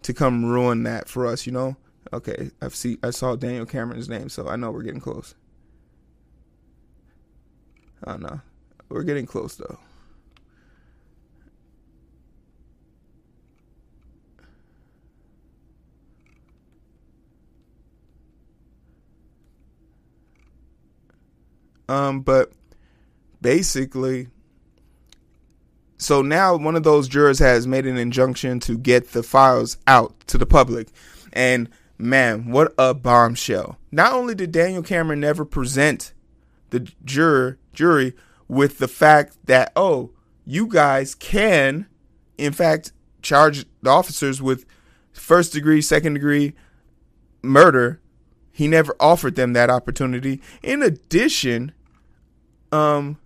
to 0.01 0.13
come 0.13 0.43
ruin 0.43 0.83
that 0.83 1.07
for 1.07 1.25
us, 1.25 1.45
you 1.45 1.53
know? 1.53 1.77
Okay, 2.11 2.51
I've 2.61 2.75
see 2.75 2.97
I 3.01 3.11
saw 3.11 3.37
Daniel 3.37 3.65
Cameron's 3.65 4.09
name, 4.09 4.27
so 4.27 4.49
I 4.49 4.57
know 4.57 4.69
we're 4.71 4.83
getting 4.83 4.99
close. 4.99 5.33
Oh 8.05 8.17
no. 8.17 8.41
We're 8.89 9.03
getting 9.03 9.25
close 9.25 9.55
though. 9.55 9.79
Um, 21.89 22.21
but 22.21 22.51
basically, 23.41 24.27
so 25.97 26.21
now 26.21 26.55
one 26.55 26.75
of 26.75 26.83
those 26.83 27.07
jurors 27.07 27.39
has 27.39 27.65
made 27.65 27.85
an 27.85 27.97
injunction 27.97 28.59
to 28.61 28.77
get 28.77 29.13
the 29.13 29.23
files 29.23 29.77
out 29.87 30.13
to 30.27 30.37
the 30.37 30.45
public. 30.45 30.89
And 31.33 31.69
man, 31.97 32.51
what 32.51 32.73
a 32.77 32.93
bombshell. 32.93 33.77
Not 33.91 34.13
only 34.13 34.35
did 34.35 34.51
Daniel 34.51 34.83
Cameron 34.83 35.21
never 35.21 35.45
present 35.45 36.13
the 36.69 36.91
juror 37.03 37.57
jury 37.73 38.13
with 38.47 38.77
the 38.77 38.87
fact 38.87 39.37
that, 39.45 39.71
oh, 39.75 40.11
you 40.45 40.67
guys 40.67 41.15
can, 41.15 41.87
in 42.37 42.53
fact, 42.53 42.91
charge 43.21 43.65
the 43.81 43.89
officers 43.89 44.41
with 44.41 44.65
first 45.11 45.53
degree, 45.53 45.81
second 45.81 46.13
degree 46.13 46.53
murder. 47.41 47.99
He 48.51 48.67
never 48.67 48.95
offered 48.99 49.35
them 49.35 49.53
that 49.53 49.69
opportunity. 49.69 50.41
In 50.63 50.81
addition, 50.81 51.73
um, 52.71 53.17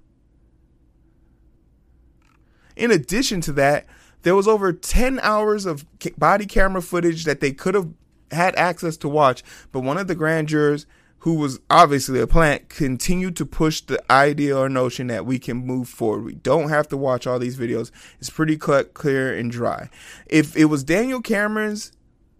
in 2.75 2.91
addition 2.91 3.41
to 3.41 3.51
that, 3.53 3.86
there 4.24 4.36
was 4.36 4.48
over 4.48 4.74
10 4.74 5.19
hours 5.21 5.65
of 5.65 5.86
body 6.17 6.45
camera 6.45 6.81
footage 6.81 7.24
that 7.25 7.39
they 7.39 7.51
could 7.51 7.75
have 7.75 7.89
had 8.31 8.55
access 8.55 8.98
to 8.98 9.10
watch, 9.10 9.43
but 9.71 9.81
one 9.81 9.98
of 9.98 10.07
the 10.07 10.15
grand 10.15 10.48
jurors 10.48 10.86
who 11.21 11.35
was 11.35 11.59
obviously 11.69 12.19
a 12.19 12.25
plant 12.25 12.67
continued 12.67 13.35
to 13.35 13.45
push 13.45 13.81
the 13.81 14.03
idea 14.11 14.57
or 14.57 14.67
notion 14.67 15.05
that 15.07 15.25
we 15.25 15.37
can 15.37 15.57
move 15.57 15.87
forward. 15.87 16.23
We 16.23 16.33
don't 16.33 16.69
have 16.69 16.87
to 16.89 16.97
watch 16.97 17.27
all 17.27 17.37
these 17.37 17.57
videos. 17.57 17.91
It's 18.19 18.31
pretty 18.31 18.57
clear 18.57 19.37
and 19.37 19.51
dry. 19.51 19.89
If 20.25 20.57
it 20.57 20.65
was 20.65 20.83
Daniel 20.83 21.21
Cameron's 21.21 21.91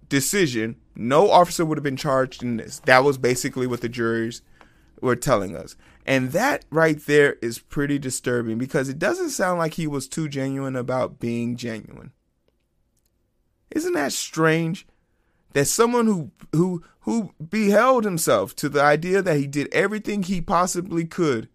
decision, 0.10 0.78
no 0.96 1.30
officer 1.30 1.64
would 1.64 1.78
have 1.78 1.84
been 1.84 1.96
charged 1.96 2.42
in 2.42 2.58
this. 2.58 2.80
That 2.80 3.04
was 3.04 3.20
basically 3.20 3.68
what 3.68 3.82
the 3.82 3.90
juries 3.90 4.42
were 5.00 5.16
telling 5.16 5.56
us. 5.56 5.76
And 6.04 6.32
that 6.32 6.66
right 6.72 7.00
there 7.06 7.34
is 7.34 7.60
pretty 7.60 8.00
disturbing 8.00 8.58
because 8.58 8.90
it 8.90 8.98
doesn't 8.98 9.30
sound 9.30 9.60
like 9.60 9.76
he 9.76 9.86
was 9.86 10.08
too 10.08 10.28
genuine 10.28 10.76
about 10.76 11.20
being 11.20 11.56
genuine. 11.56 12.14
Isn't 13.70 13.94
that 13.94 14.12
strange? 14.12 14.88
That 15.54 15.66
someone 15.66 16.06
who 16.06 16.32
who 16.54 16.84
who 17.02 17.34
beheld 17.50 18.04
himself 18.04 18.56
to 18.58 18.70
the 18.70 18.82
idea 18.82 19.22
that 19.22 19.38
he 19.38 19.48
did 19.48 19.74
everything 19.74 20.24
he 20.24 20.42
possibly 20.42 21.06
could. 21.06 21.50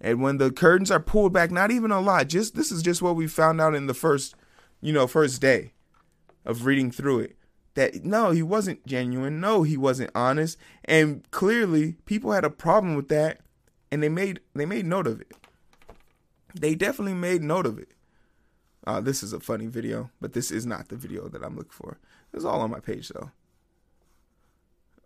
And 0.00 0.22
when 0.22 0.38
the 0.38 0.52
curtains 0.52 0.90
are 0.90 1.00
pulled 1.00 1.32
back, 1.32 1.50
not 1.50 1.72
even 1.72 1.90
a 1.90 2.00
lot, 2.00 2.28
just 2.28 2.54
this 2.54 2.70
is 2.70 2.82
just 2.82 3.02
what 3.02 3.16
we 3.16 3.26
found 3.26 3.60
out 3.60 3.74
in 3.74 3.86
the 3.86 3.94
first, 3.94 4.34
you 4.80 4.92
know, 4.92 5.06
first 5.06 5.40
day 5.40 5.72
of 6.44 6.64
reading 6.64 6.90
through 6.90 7.20
it 7.20 7.38
that 7.78 8.04
no, 8.04 8.32
he 8.32 8.42
wasn't 8.42 8.84
genuine. 8.86 9.40
No, 9.40 9.62
he 9.62 9.76
wasn't 9.76 10.10
honest. 10.12 10.58
And 10.84 11.28
clearly, 11.30 11.92
people 12.06 12.32
had 12.32 12.44
a 12.44 12.50
problem 12.50 12.96
with 12.96 13.08
that 13.08 13.40
and 13.90 14.02
they 14.02 14.08
made 14.08 14.40
they 14.54 14.66
made 14.66 14.84
note 14.84 15.06
of 15.06 15.20
it. 15.20 15.32
They 16.58 16.74
definitely 16.74 17.14
made 17.14 17.42
note 17.42 17.66
of 17.66 17.78
it. 17.78 17.92
Uh, 18.86 19.00
this 19.00 19.22
is 19.22 19.32
a 19.32 19.38
funny 19.38 19.66
video, 19.66 20.10
but 20.20 20.32
this 20.32 20.50
is 20.50 20.66
not 20.66 20.88
the 20.88 20.96
video 20.96 21.28
that 21.28 21.44
I'm 21.44 21.56
looking 21.56 21.70
for. 21.70 21.98
It's 22.32 22.44
all 22.44 22.60
on 22.60 22.70
my 22.70 22.80
page 22.80 23.08
though. 23.08 23.30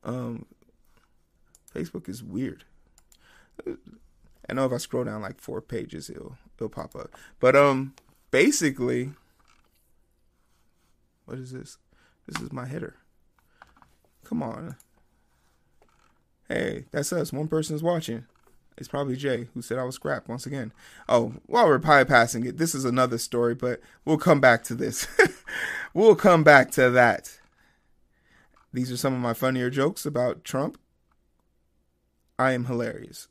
Um, 0.04 0.46
Facebook 1.74 2.08
is 2.08 2.22
weird. 2.22 2.64
I 3.66 4.52
know 4.52 4.66
if 4.66 4.72
I 4.72 4.78
scroll 4.78 5.04
down 5.04 5.22
like 5.22 5.40
four 5.40 5.60
pages, 5.60 6.10
it'll 6.10 6.36
it'll 6.56 6.68
pop 6.68 6.96
up. 6.96 7.10
But 7.38 7.54
um, 7.54 7.94
basically, 8.30 9.12
what 11.24 11.38
is 11.38 11.52
this? 11.52 11.78
This 12.26 12.40
is 12.42 12.52
my 12.52 12.66
header. 12.66 12.96
Come 14.24 14.42
on. 14.42 14.76
Hey, 16.48 16.84
that's 16.90 17.12
us. 17.12 17.32
One 17.32 17.48
person's 17.48 17.82
watching. 17.82 18.24
It's 18.76 18.88
probably 18.88 19.16
Jay 19.16 19.48
who 19.54 19.62
said 19.62 19.78
I 19.78 19.84
was 19.84 19.96
scrap 19.96 20.28
once 20.28 20.46
again. 20.46 20.72
Oh, 21.08 21.34
while 21.46 21.66
we're 21.66 21.78
bypassing 21.78 22.46
it, 22.46 22.58
this 22.58 22.74
is 22.74 22.84
another 22.84 23.18
story, 23.18 23.54
but 23.54 23.80
we'll 24.04 24.18
come 24.18 24.40
back 24.40 24.64
to 24.64 24.74
this. 24.74 25.06
we'll 25.94 26.16
come 26.16 26.42
back 26.42 26.70
to 26.72 26.90
that. 26.90 27.38
These 28.72 28.90
are 28.90 28.96
some 28.96 29.14
of 29.14 29.20
my 29.20 29.34
funnier 29.34 29.68
jokes 29.68 30.06
about 30.06 30.44
Trump. 30.44 30.78
I 32.38 32.52
am 32.52 32.64
hilarious. 32.64 33.28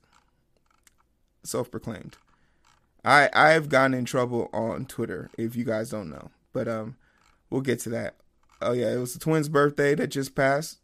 Self 1.43 1.71
proclaimed. 1.71 2.17
I 3.03 3.29
I've 3.33 3.69
gotten 3.69 3.95
in 3.95 4.05
trouble 4.05 4.49
on 4.53 4.85
Twitter 4.85 5.31
if 5.37 5.55
you 5.55 5.65
guys 5.65 5.89
don't 5.89 6.09
know. 6.09 6.29
But 6.53 6.67
um 6.67 6.97
we'll 7.49 7.61
get 7.61 7.79
to 7.81 7.89
that. 7.89 8.15
Oh 8.61 8.73
yeah, 8.73 8.91
it 8.91 8.97
was 8.97 9.13
the 9.13 9.19
twins' 9.19 9.49
birthday 9.49 9.95
that 9.95 10.07
just 10.07 10.35
passed. 10.35 10.79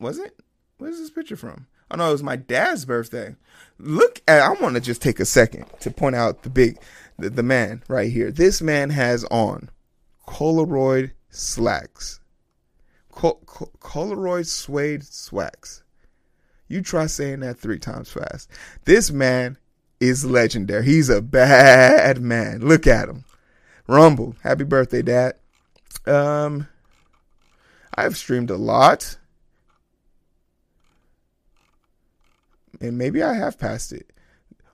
Was 0.00 0.18
it? 0.18 0.36
Where's 0.78 0.98
this 0.98 1.10
picture 1.10 1.36
from? 1.36 1.66
Oh 1.90 1.96
no, 1.96 2.08
it 2.08 2.12
was 2.12 2.22
my 2.22 2.36
dad's 2.36 2.84
birthday. 2.84 3.34
Look 3.78 4.22
at 4.28 4.40
I 4.42 4.52
want 4.60 4.74
to 4.74 4.80
just 4.80 5.02
take 5.02 5.20
a 5.20 5.24
second 5.24 5.66
to 5.80 5.90
point 5.90 6.16
out 6.16 6.42
the 6.42 6.50
big 6.50 6.78
the, 7.18 7.30
the 7.30 7.42
man 7.42 7.82
right 7.88 8.10
here. 8.10 8.30
This 8.30 8.62
man 8.62 8.90
has 8.90 9.24
on 9.24 9.70
Polaroid 10.28 11.12
slacks. 11.30 12.20
Col- 13.12 13.40
Polaroid 13.80 14.46
suede 14.46 15.04
slacks. 15.04 15.82
You 16.68 16.82
try 16.82 17.06
saying 17.06 17.40
that 17.40 17.58
three 17.58 17.78
times 17.78 18.10
fast. 18.10 18.48
This 18.84 19.10
man 19.10 19.58
is 19.98 20.24
legendary. 20.24 20.84
He's 20.84 21.08
a 21.08 21.20
bad 21.20 22.20
man. 22.22 22.60
Look 22.60 22.86
at 22.86 23.08
him. 23.08 23.24
Rumble. 23.88 24.36
Happy 24.42 24.64
birthday, 24.64 25.02
Dad. 25.02 25.34
Um, 26.06 26.68
I've 27.94 28.16
streamed 28.16 28.50
a 28.50 28.56
lot. 28.56 29.18
And 32.80 32.98
maybe 32.98 33.22
I 33.22 33.34
have 33.34 33.58
passed 33.58 33.92
it. 33.92 34.12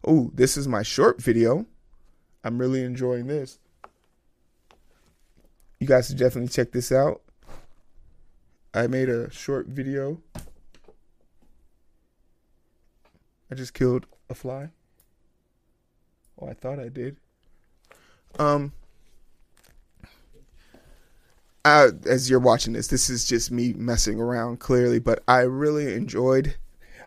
Oh, 0.04 0.30
this 0.34 0.56
is 0.56 0.68
my 0.68 0.82
short 0.82 1.20
video. 1.20 1.66
I'm 2.44 2.58
really 2.58 2.82
enjoying 2.82 3.26
this. 3.26 3.58
You 5.80 5.86
guys 5.86 6.08
should 6.08 6.18
definitely 6.18 6.48
check 6.48 6.72
this 6.72 6.92
out. 6.92 7.22
I 8.72 8.86
made 8.86 9.08
a 9.08 9.30
short 9.30 9.66
video. 9.66 10.20
I 13.50 13.54
just 13.54 13.74
killed 13.74 14.06
a 14.28 14.34
fly. 14.34 14.70
Oh, 16.40 16.48
I 16.48 16.54
thought 16.54 16.78
I 16.78 16.88
did. 16.88 17.16
Um, 18.38 18.72
as 21.64 22.30
you're 22.30 22.38
watching 22.38 22.74
this, 22.74 22.88
this 22.88 23.10
is 23.10 23.26
just 23.26 23.50
me 23.50 23.72
messing 23.72 24.20
around 24.20 24.60
clearly, 24.60 24.98
but 24.98 25.22
I 25.26 25.40
really 25.40 25.94
enjoyed 25.94 26.56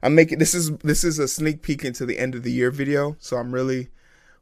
I'm 0.02 0.16
making 0.16 0.40
this 0.40 0.54
is 0.54 0.72
this 0.78 1.04
is 1.04 1.20
a 1.20 1.28
sneak 1.28 1.62
peek 1.62 1.84
into 1.84 2.06
the 2.06 2.18
end 2.18 2.36
of 2.36 2.44
the 2.44 2.52
year 2.52 2.72
video, 2.72 3.16
so 3.20 3.38
I'm 3.38 3.54
really 3.54 3.90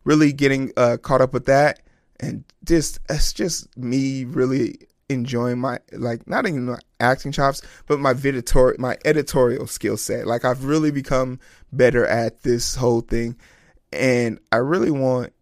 really 0.04 0.32
getting 0.32 0.72
uh, 0.78 0.98
caught 1.02 1.22
up 1.22 1.34
with 1.34 1.46
that, 1.46 1.82
and 2.20 2.44
just 2.64 3.00
it's 3.10 3.34
just 3.34 3.76
me 3.78 4.26
really 4.26 4.78
enjoying 5.10 5.60
my 5.60 5.80
like 5.92 6.28
not 6.28 6.48
even 6.48 6.66
my 6.66 6.80
acting 7.00 7.32
chops, 7.32 7.62
but 7.88 8.00
my 8.00 8.12
editorial 8.12 8.80
my 8.80 8.98
editorial 9.06 9.68
skill 9.68 9.98
set. 9.98 10.28
Like 10.28 10.46
I've 10.46 10.64
really 10.64 10.92
become 10.92 11.40
better 11.72 12.06
at 12.06 12.44
this 12.44 12.76
whole 12.76 13.02
thing, 13.02 13.36
and 13.92 14.40
I 14.52 14.58
really 14.58 14.92
want 14.92 15.34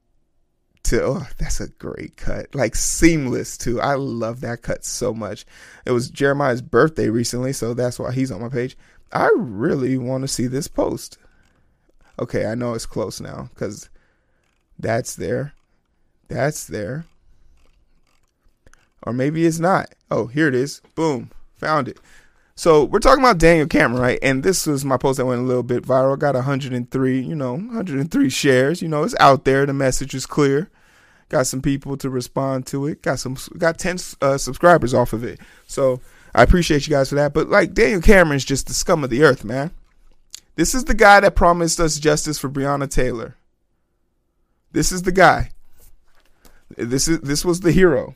to 0.83 1.03
oh 1.03 1.27
that's 1.37 1.59
a 1.59 1.67
great 1.67 2.15
cut. 2.15 2.53
Like 2.55 2.75
seamless 2.75 3.57
too. 3.57 3.81
I 3.81 3.95
love 3.95 4.41
that 4.41 4.61
cut 4.61 4.85
so 4.85 5.13
much. 5.13 5.45
It 5.85 5.91
was 5.91 6.09
jeremiah's 6.09 6.61
birthday 6.61 7.09
recently 7.09 7.53
so 7.53 7.73
that's 7.73 7.99
why 7.99 8.11
he's 8.11 8.31
on 8.31 8.41
my 8.41 8.49
page 8.49 8.77
i 9.11 9.29
really 9.35 9.97
want 9.97 10.21
to 10.21 10.27
see 10.27 10.47
this 10.47 10.67
post 10.67 11.17
okay 12.19 12.45
i 12.45 12.55
know 12.55 12.73
it's 12.73 12.85
close 12.85 13.19
now 13.19 13.49
because 13.53 13.89
that's 14.79 15.15
there 15.15 15.53
that's 16.27 16.67
there 16.67 17.05
or 19.03 19.13
maybe 19.13 19.45
it's 19.45 19.59
not 19.59 19.93
oh 20.11 20.27
here 20.27 20.47
it 20.47 20.55
is 20.55 20.81
boom 20.95 21.29
found 21.57 21.87
it 21.87 21.99
so 22.57 22.85
we're 22.85 22.99
talking 22.99 23.21
about 23.21 23.37
Daniel 23.37 23.67
Cameron, 23.67 24.01
right? 24.01 24.19
And 24.21 24.41
this 24.41 24.65
was 24.65 24.85
my 24.85 24.95
post 24.95 25.17
that 25.17 25.25
went 25.25 25.41
a 25.41 25.45
little 25.45 25.61
bit 25.61 25.83
viral. 25.83 26.17
Got 26.17 26.35
103, 26.35 27.19
you 27.19 27.35
know, 27.35 27.55
103 27.55 28.29
shares. 28.29 28.81
You 28.81 28.87
know, 28.87 29.03
it's 29.03 29.15
out 29.19 29.43
there. 29.43 29.65
The 29.65 29.73
message 29.73 30.15
is 30.15 30.25
clear. 30.25 30.69
Got 31.27 31.47
some 31.47 31.61
people 31.61 31.97
to 31.97 32.09
respond 32.09 32.65
to 32.67 32.87
it. 32.87 33.01
Got 33.01 33.19
some, 33.19 33.35
got 33.57 33.77
10 33.77 33.97
uh, 34.21 34.37
subscribers 34.37 34.93
off 34.93 35.11
of 35.11 35.23
it. 35.25 35.41
So 35.67 35.99
I 36.35 36.43
appreciate 36.43 36.85
you 36.85 36.91
guys 36.91 37.09
for 37.09 37.15
that. 37.15 37.33
But 37.33 37.49
like 37.49 37.73
Daniel 37.73 38.01
Cameron's 38.01 38.43
just 38.43 38.67
the 38.67 38.73
scum 38.73 39.03
of 39.03 39.09
the 39.09 39.23
earth, 39.23 39.45
man. 39.45 39.71
This 40.55 40.75
is 40.75 40.83
the 40.83 40.93
guy 40.93 41.21
that 41.21 41.35
promised 41.35 41.79
us 41.79 41.97
justice 41.97 42.37
for 42.37 42.49
Breonna 42.49 42.89
Taylor. 42.89 43.35
This 44.73 44.91
is 44.91 45.03
the 45.03 45.13
guy. 45.13 45.51
This 46.77 47.07
is 47.07 47.21
this 47.21 47.45
was 47.45 47.61
the 47.61 47.71
hero 47.71 48.15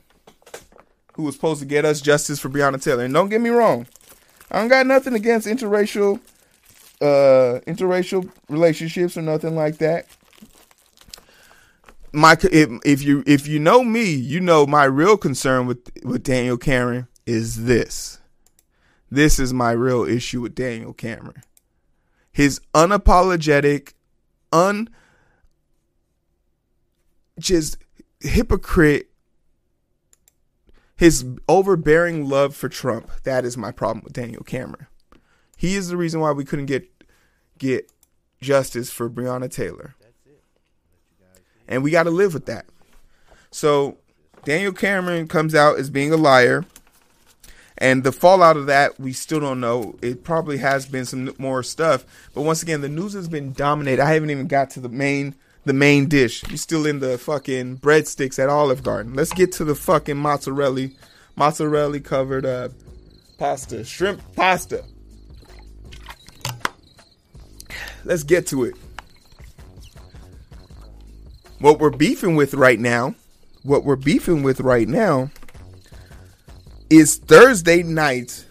who 1.13 1.23
was 1.23 1.35
supposed 1.35 1.61
to 1.61 1.65
get 1.65 1.85
us 1.85 2.01
justice 2.01 2.39
for 2.39 2.49
Breonna 2.49 2.81
Taylor. 2.81 3.05
And 3.05 3.13
don't 3.13 3.29
get 3.29 3.39
me 3.39 3.49
wrong, 3.49 3.87
I 4.51 4.59
don't 4.59 4.67
got 4.67 4.85
nothing 4.85 5.13
against 5.13 5.47
interracial 5.47 6.19
uh 7.01 7.61
interracial 7.65 8.29
relationships 8.49 9.15
or 9.15 9.21
nothing 9.21 9.55
like 9.55 9.77
that. 9.77 10.07
My 12.11 12.35
if, 12.51 12.69
if 12.83 13.01
you 13.01 13.23
if 13.25 13.47
you 13.47 13.59
know 13.59 13.81
me, 13.81 14.11
you 14.11 14.41
know 14.41 14.67
my 14.67 14.83
real 14.83 15.15
concern 15.15 15.67
with 15.67 15.89
with 16.03 16.23
Daniel 16.23 16.57
Cameron 16.57 17.07
is 17.29 17.65
this. 17.65 18.19
This 19.11 19.39
is 19.39 19.53
my 19.53 19.71
real 19.71 20.03
issue 20.03 20.41
with 20.41 20.55
Daniel 20.55 20.93
Cameron. 20.93 21.43
His 22.31 22.59
unapologetic, 22.73 23.93
un 24.51 24.89
just 27.39 27.77
hypocrite 28.19 29.09
his 30.95 31.25
overbearing 31.47 32.27
love 32.27 32.55
for 32.55 32.67
Trump. 32.67 33.09
That 33.23 33.45
is 33.45 33.55
my 33.55 33.71
problem 33.71 34.03
with 34.03 34.13
Daniel 34.13 34.43
Cameron. 34.43 34.87
He 35.55 35.75
is 35.75 35.87
the 35.89 35.97
reason 35.97 36.19
why 36.19 36.31
we 36.31 36.45
couldn't 36.45 36.65
get 36.65 36.89
get 37.57 37.91
justice 38.41 38.91
for 38.91 39.09
Breonna 39.09 39.51
Taylor. 39.51 39.95
And 41.67 41.83
we 41.83 41.91
got 41.91 42.03
to 42.03 42.09
live 42.09 42.33
with 42.33 42.47
that. 42.47 42.65
So 43.51 43.97
Daniel 44.43 44.73
Cameron 44.73 45.27
comes 45.27 45.53
out 45.53 45.77
as 45.77 45.89
being 45.89 46.11
a 46.11 46.17
liar. 46.17 46.65
And 47.79 48.03
the 48.03 48.11
fallout 48.11 48.57
of 48.57 48.65
that, 48.65 48.99
we 48.99 49.13
still 49.13 49.39
don't 49.39 49.61
know. 49.61 49.95
It 50.01 50.25
probably 50.25 50.57
has 50.57 50.85
been 50.85 51.05
some 51.05 51.33
more 51.37 51.63
stuff. 51.63 52.05
But 52.33 52.41
once 52.41 52.61
again, 52.61 52.81
the 52.81 52.89
news 52.89 53.13
has 53.13 53.29
been 53.29 53.53
dominated. 53.53 54.03
I 54.03 54.13
haven't 54.13 54.31
even 54.31 54.47
got 54.47 54.69
to 54.71 54.81
the 54.81 54.89
main 54.89 55.33
the 55.65 55.73
main 55.73 56.07
dish. 56.07 56.43
You're 56.47 56.57
still 56.57 56.85
in 56.85 56.99
the 56.99 57.17
fucking 57.17 57.77
breadsticks 57.77 58.39
at 58.39 58.49
Olive 58.49 58.83
Garden. 58.83 59.13
Let's 59.13 59.33
get 59.33 59.51
to 59.53 59.63
the 59.63 59.75
fucking 59.75 60.17
mozzarella, 60.17 60.89
mozzarella 61.35 61.99
covered 61.99 62.45
uh, 62.45 62.69
pasta, 63.37 63.83
shrimp 63.83 64.21
pasta. 64.35 64.83
Let's 68.03 68.23
get 68.23 68.47
to 68.47 68.65
it. 68.65 68.75
What 71.59 71.79
we're 71.79 71.89
beefing 71.89 72.35
with 72.35 72.53
right 72.53 72.79
now, 72.79 73.15
what 73.63 73.83
we're 73.83 73.97
beefing 73.97 74.43
with 74.43 74.61
right 74.61 74.87
now 74.87 75.29
is 76.89 77.17
Thursday 77.17 77.83
night. 77.83 78.45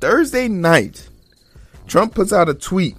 Thursday 0.00 0.48
night, 0.48 1.08
Trump 1.86 2.14
puts 2.14 2.32
out 2.32 2.48
a 2.48 2.54
tweet 2.54 2.96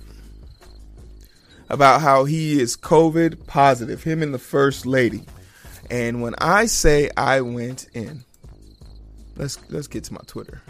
about 1.69 2.01
how 2.01 2.23
he 2.23 2.61
is 2.61 2.77
COVID 2.77 3.47
positive, 3.47 4.03
him 4.03 4.21
and 4.21 4.33
the 4.33 4.39
first 4.39 4.85
lady. 4.85 5.25
And 5.89 6.21
when 6.21 6.35
I 6.37 6.67
say 6.67 7.09
I 7.17 7.41
went 7.41 7.87
in, 7.93 8.23
let's 9.35 9.57
let's 9.69 9.87
get 9.87 10.05
to 10.05 10.13
my 10.13 10.21
Twitter. 10.27 10.61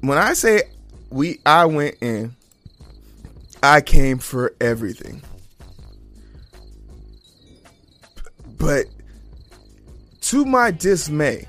When 0.00 0.18
I 0.18 0.32
say 0.32 0.62
we 1.10 1.40
I 1.46 1.66
went 1.66 1.96
in, 2.00 2.34
I 3.62 3.80
came 3.80 4.18
for 4.18 4.54
everything. 4.60 5.22
But 8.58 8.86
to 10.22 10.44
my 10.44 10.70
dismay, 10.70 11.46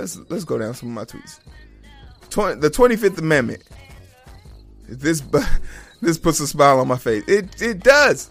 let's 0.00 0.18
let's 0.30 0.44
go 0.44 0.58
down 0.58 0.74
some 0.74 0.88
of 0.88 0.94
my 0.94 1.04
tweets. 1.04 1.40
20, 2.30 2.60
the 2.60 2.70
25th 2.70 3.18
Amendment. 3.18 3.62
This 4.88 5.22
this 6.00 6.18
puts 6.18 6.40
a 6.40 6.46
smile 6.46 6.80
on 6.80 6.88
my 6.88 6.98
face. 6.98 7.24
It 7.28 7.60
it 7.60 7.82
does. 7.82 8.30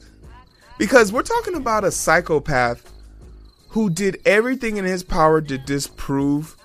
Because 0.77 1.11
we're 1.11 1.23
talking 1.23 1.55
about 1.55 1.83
a 1.83 1.91
psychopath 1.91 2.89
who 3.69 3.89
did 3.89 4.21
everything 4.25 4.77
in 4.77 4.85
his 4.85 5.03
power 5.03 5.41
to 5.41 5.57
disprove 5.57 6.55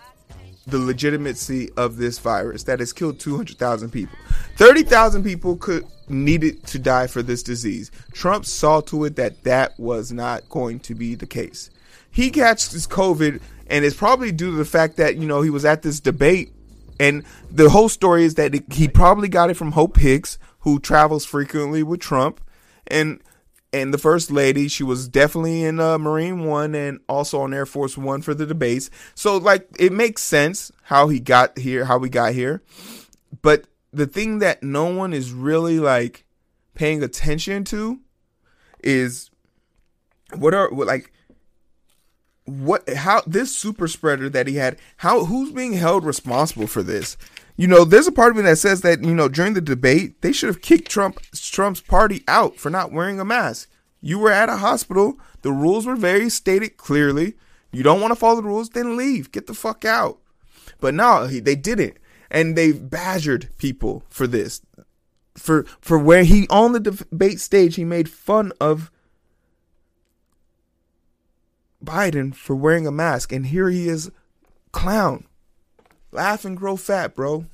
the 0.66 0.78
legitimacy 0.78 1.68
of 1.76 1.96
this 1.96 2.18
virus 2.18 2.62
that 2.62 2.78
has 2.78 2.92
killed 2.92 3.18
200,000 3.20 3.90
people. 3.90 4.16
30,000 4.56 5.22
people 5.22 5.56
could 5.56 5.84
needed 6.08 6.64
to 6.66 6.78
die 6.78 7.06
for 7.06 7.22
this 7.22 7.42
disease. 7.42 7.90
Trump 8.12 8.46
saw 8.46 8.80
to 8.82 9.04
it 9.04 9.16
that 9.16 9.42
that 9.44 9.78
was 9.78 10.12
not 10.12 10.48
going 10.48 10.78
to 10.78 10.94
be 10.94 11.14
the 11.14 11.26
case. 11.26 11.70
He 12.10 12.30
catches 12.30 12.86
COVID 12.86 13.40
and 13.68 13.84
it's 13.84 13.96
probably 13.96 14.32
due 14.32 14.50
to 14.50 14.56
the 14.56 14.64
fact 14.64 14.96
that, 14.96 15.16
you 15.16 15.26
know, 15.26 15.42
he 15.42 15.50
was 15.50 15.64
at 15.64 15.82
this 15.82 16.00
debate 16.00 16.52
and 16.98 17.24
the 17.50 17.70
whole 17.70 17.88
story 17.88 18.24
is 18.24 18.34
that 18.34 18.54
it, 18.54 18.72
he 18.72 18.88
probably 18.88 19.28
got 19.28 19.50
it 19.50 19.54
from 19.54 19.72
Hope 19.72 19.96
Hicks, 19.96 20.38
who 20.60 20.78
travels 20.78 21.24
frequently 21.24 21.82
with 21.82 22.00
Trump, 22.00 22.40
and 22.86 23.20
and 23.72 23.92
the 23.92 23.98
first 23.98 24.30
lady, 24.30 24.68
she 24.68 24.84
was 24.84 25.08
definitely 25.08 25.64
in 25.64 25.80
uh, 25.80 25.98
Marine 25.98 26.44
One 26.44 26.76
and 26.76 27.00
also 27.08 27.40
on 27.40 27.52
Air 27.52 27.66
Force 27.66 27.98
One 27.98 28.22
for 28.22 28.32
the 28.32 28.46
debates. 28.46 28.88
So 29.14 29.36
like 29.36 29.68
it 29.78 29.92
makes 29.92 30.22
sense 30.22 30.70
how 30.84 31.08
he 31.08 31.18
got 31.18 31.58
here, 31.58 31.84
how 31.84 31.98
we 31.98 32.08
got 32.08 32.34
here. 32.34 32.62
But 33.42 33.66
the 33.92 34.06
thing 34.06 34.38
that 34.38 34.62
no 34.62 34.86
one 34.86 35.12
is 35.12 35.32
really 35.32 35.80
like 35.80 36.24
paying 36.74 37.02
attention 37.02 37.64
to 37.64 38.00
is 38.82 39.30
what 40.36 40.54
are 40.54 40.70
like 40.70 41.12
what 42.46 42.88
how 42.90 43.22
this 43.26 43.56
super 43.56 43.88
spreader 43.88 44.28
that 44.28 44.46
he 44.46 44.56
had 44.56 44.78
how 44.98 45.24
who's 45.24 45.50
being 45.50 45.72
held 45.72 46.04
responsible 46.04 46.66
for 46.66 46.82
this 46.82 47.16
you 47.56 47.68
know, 47.68 47.84
there's 47.84 48.08
a 48.08 48.12
part 48.12 48.30
of 48.30 48.36
me 48.36 48.42
that 48.42 48.58
says 48.58 48.80
that, 48.80 49.04
you 49.04 49.14
know, 49.14 49.28
during 49.28 49.54
the 49.54 49.60
debate, 49.60 50.22
they 50.22 50.32
should 50.32 50.48
have 50.48 50.60
kicked 50.60 50.90
Trump 50.90 51.20
Trump's 51.32 51.80
party 51.80 52.24
out 52.26 52.56
for 52.56 52.68
not 52.68 52.92
wearing 52.92 53.20
a 53.20 53.24
mask. 53.24 53.70
You 54.00 54.18
were 54.18 54.32
at 54.32 54.48
a 54.48 54.56
hospital. 54.56 55.18
The 55.42 55.52
rules 55.52 55.86
were 55.86 55.96
very 55.96 56.28
stated 56.28 56.76
clearly. 56.76 57.34
You 57.70 57.82
don't 57.82 58.00
want 58.00 58.10
to 58.10 58.16
follow 58.16 58.36
the 58.36 58.48
rules, 58.48 58.70
then 58.70 58.96
leave. 58.96 59.30
Get 59.30 59.46
the 59.46 59.54
fuck 59.54 59.84
out. 59.84 60.18
But 60.80 60.94
no, 60.94 61.26
they 61.26 61.54
didn't. 61.54 61.96
And 62.30 62.56
they 62.56 62.72
badgered 62.72 63.50
people 63.56 64.04
for 64.08 64.26
this. 64.26 64.60
For 65.36 65.64
for 65.80 65.98
where 65.98 66.24
he 66.24 66.48
on 66.48 66.72
the 66.72 66.80
debate 66.80 67.40
stage, 67.40 67.76
he 67.76 67.84
made 67.84 68.08
fun 68.08 68.52
of 68.60 68.90
Biden 71.84 72.34
for 72.34 72.56
wearing 72.56 72.86
a 72.86 72.92
mask. 72.92 73.32
And 73.32 73.46
here 73.46 73.68
he 73.68 73.88
is 73.88 74.10
clown 74.72 75.26
Laugh 76.14 76.44
and 76.44 76.56
grow 76.56 76.76
fat, 76.76 77.16
bro. 77.16 77.44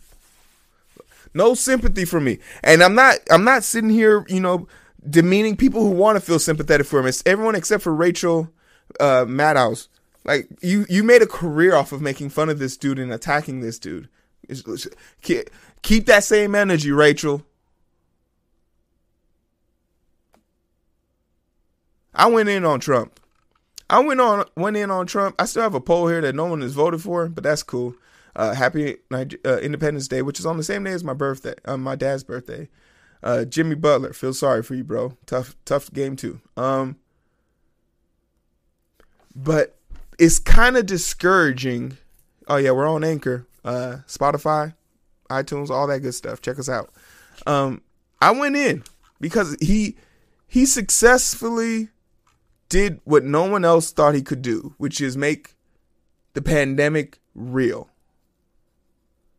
No 1.32 1.54
sympathy 1.54 2.04
for 2.04 2.20
me. 2.20 2.38
And 2.62 2.82
I'm 2.82 2.94
not 2.94 3.16
I'm 3.30 3.42
not 3.42 3.64
sitting 3.64 3.88
here, 3.90 4.26
you 4.28 4.40
know, 4.40 4.68
demeaning 5.08 5.56
people 5.56 5.82
who 5.82 5.90
want 5.90 6.16
to 6.16 6.20
feel 6.20 6.38
sympathetic 6.38 6.86
for 6.86 7.00
him. 7.00 7.06
It's 7.06 7.22
everyone 7.24 7.54
except 7.54 7.82
for 7.82 7.94
Rachel 7.94 8.52
uh 9.00 9.24
Maddow. 9.24 9.88
Like 10.24 10.48
you 10.60 10.84
you 10.90 11.02
made 11.02 11.22
a 11.22 11.26
career 11.26 11.74
off 11.74 11.92
of 11.92 12.02
making 12.02 12.28
fun 12.28 12.50
of 12.50 12.58
this 12.58 12.76
dude 12.76 12.98
and 12.98 13.12
attacking 13.12 13.60
this 13.60 13.78
dude. 13.78 14.10
keep 15.22 16.06
that 16.06 16.24
same 16.24 16.54
energy, 16.54 16.92
Rachel. 16.92 17.42
I 22.12 22.26
went 22.26 22.50
in 22.50 22.66
on 22.66 22.80
Trump. 22.80 23.18
I 23.90 23.98
went 23.98 24.20
on 24.20 24.44
went 24.56 24.76
in 24.76 24.90
on 24.90 25.06
Trump. 25.06 25.34
I 25.38 25.44
still 25.44 25.64
have 25.64 25.74
a 25.74 25.80
poll 25.80 26.06
here 26.06 26.20
that 26.20 26.34
no 26.34 26.46
one 26.46 26.60
has 26.60 26.72
voted 26.72 27.02
for, 27.02 27.28
but 27.28 27.42
that's 27.42 27.64
cool. 27.64 27.94
Uh, 28.36 28.54
happy 28.54 28.96
uh, 29.12 29.58
Independence 29.58 30.06
Day, 30.06 30.22
which 30.22 30.38
is 30.38 30.46
on 30.46 30.56
the 30.56 30.62
same 30.62 30.84
day 30.84 30.92
as 30.92 31.02
my 31.02 31.12
birthday, 31.12 31.54
uh, 31.64 31.76
my 31.76 31.96
dad's 31.96 32.22
birthday. 32.22 32.68
Uh, 33.22 33.44
Jimmy 33.44 33.74
Butler, 33.74 34.12
feel 34.12 34.32
sorry 34.32 34.62
for 34.62 34.76
you, 34.76 34.84
bro. 34.84 35.18
Tough, 35.26 35.56
tough 35.64 35.92
game 35.92 36.14
too. 36.14 36.40
Um, 36.56 36.96
but 39.34 39.76
it's 40.18 40.38
kind 40.38 40.76
of 40.76 40.86
discouraging. 40.86 41.98
Oh 42.46 42.56
yeah, 42.56 42.70
we're 42.70 42.88
on 42.88 43.02
Anchor, 43.02 43.48
uh, 43.64 43.98
Spotify, 44.06 44.74
iTunes, 45.28 45.68
all 45.68 45.88
that 45.88 46.00
good 46.00 46.14
stuff. 46.14 46.40
Check 46.40 46.60
us 46.60 46.68
out. 46.68 46.90
Um, 47.44 47.82
I 48.20 48.30
went 48.30 48.54
in 48.54 48.84
because 49.20 49.56
he 49.60 49.96
he 50.46 50.64
successfully 50.64 51.88
did 52.70 53.00
what 53.04 53.24
no 53.24 53.44
one 53.44 53.66
else 53.66 53.92
thought 53.92 54.14
he 54.14 54.22
could 54.22 54.40
do, 54.40 54.74
which 54.78 55.02
is 55.02 55.16
make 55.16 55.56
the 56.32 56.40
pandemic 56.40 57.18
real. 57.34 57.90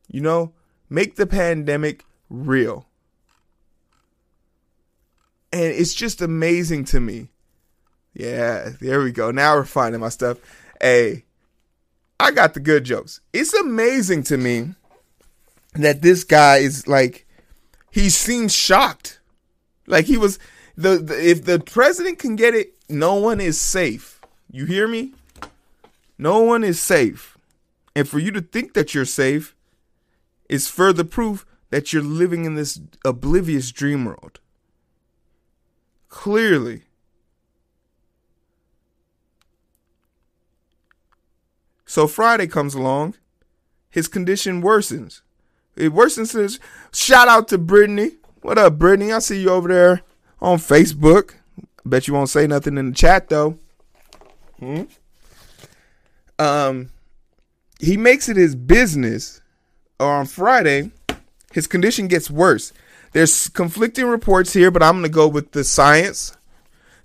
You 0.08 0.22
know, 0.22 0.54
make 0.90 1.16
the 1.16 1.26
pandemic 1.26 2.06
real. 2.30 2.86
And 5.52 5.64
it's 5.64 5.94
just 5.94 6.22
amazing 6.22 6.86
to 6.86 7.00
me. 7.00 7.30
Yeah, 8.14 8.72
there 8.80 9.02
we 9.02 9.12
go. 9.12 9.32
Now 9.32 9.56
we're 9.56 9.66
finding 9.66 10.02
my 10.02 10.10
stuff. 10.10 10.38
Hey, 10.80 11.24
I 12.20 12.32
got 12.32 12.54
the 12.54 12.60
good 12.60 12.84
jokes. 12.84 13.22
It's 13.34 13.54
amazing 13.54 14.24
to 14.24 14.38
me 14.38 14.76
that 15.74 16.02
this 16.02 16.26
guy 16.26 16.58
is 16.58 16.88
like, 16.88 17.26
he 17.90 18.10
seems 18.10 18.54
shocked. 18.54 19.22
Like 19.88 20.06
he 20.06 20.18
was, 20.18 20.40
the, 20.76 20.98
the 20.98 21.30
if 21.30 21.46
the 21.46 21.60
president 21.60 22.20
can 22.20 22.36
get 22.36 22.54
it, 22.54 22.76
no 22.92 23.16
one 23.16 23.40
is 23.40 23.60
safe. 23.60 24.20
You 24.52 24.66
hear 24.66 24.88
me? 24.88 25.14
No 26.18 26.40
one 26.40 26.64
is 26.64 26.82
safe. 26.82 27.38
And 27.96 28.08
for 28.08 28.20
you 28.20 28.32
to 28.32 28.42
think 28.42 28.74
that 28.74 28.94
you're 28.94 29.06
safe 29.06 29.56
is 30.50 30.68
further 30.68 31.04
proof 31.04 31.46
that 31.70 31.92
you're 31.92 32.04
living 32.04 32.46
in 32.46 32.56
this 32.56 32.80
oblivious 33.04 33.72
dream 33.72 34.06
world. 34.06 34.40
Clearly. 36.10 36.84
So 41.86 42.08
Friday 42.08 42.48
comes 42.48 42.74
along, 42.74 43.16
his 43.90 44.08
condition 44.08 44.62
worsens. 44.62 45.22
It 45.76 45.94
worsens 45.94 46.60
shout 46.94 47.28
out 47.28 47.48
to 47.50 47.58
Brittany. 47.58 48.12
What 48.42 48.58
up, 48.58 48.78
Brittany? 48.78 49.12
I 49.12 49.20
see 49.20 49.42
you 49.42 49.50
over 49.50 49.68
there 49.68 50.02
on 50.42 50.58
Facebook. 50.58 51.36
Bet 51.86 52.08
you 52.08 52.14
won't 52.14 52.30
say 52.30 52.48
nothing 52.48 52.78
in 52.78 52.90
the 52.90 52.96
chat 52.96 53.30
though. 53.30 53.58
Hmm? 54.60 54.84
Um 56.40 56.92
he 57.80 57.98
makes 57.98 58.30
it 58.30 58.38
his 58.38 58.56
business 58.56 59.42
or 60.00 60.08
on 60.08 60.26
Friday, 60.26 60.92
his 61.54 61.68
condition 61.68 62.08
gets 62.08 62.30
worse. 62.30 62.74
There's 63.14 63.50
conflicting 63.50 64.06
reports 64.06 64.54
here, 64.54 64.72
but 64.72 64.82
I'm 64.82 64.94
going 64.94 65.04
to 65.04 65.10
go 65.10 65.28
with 65.28 65.52
the 65.52 65.64
science. 65.64 66.36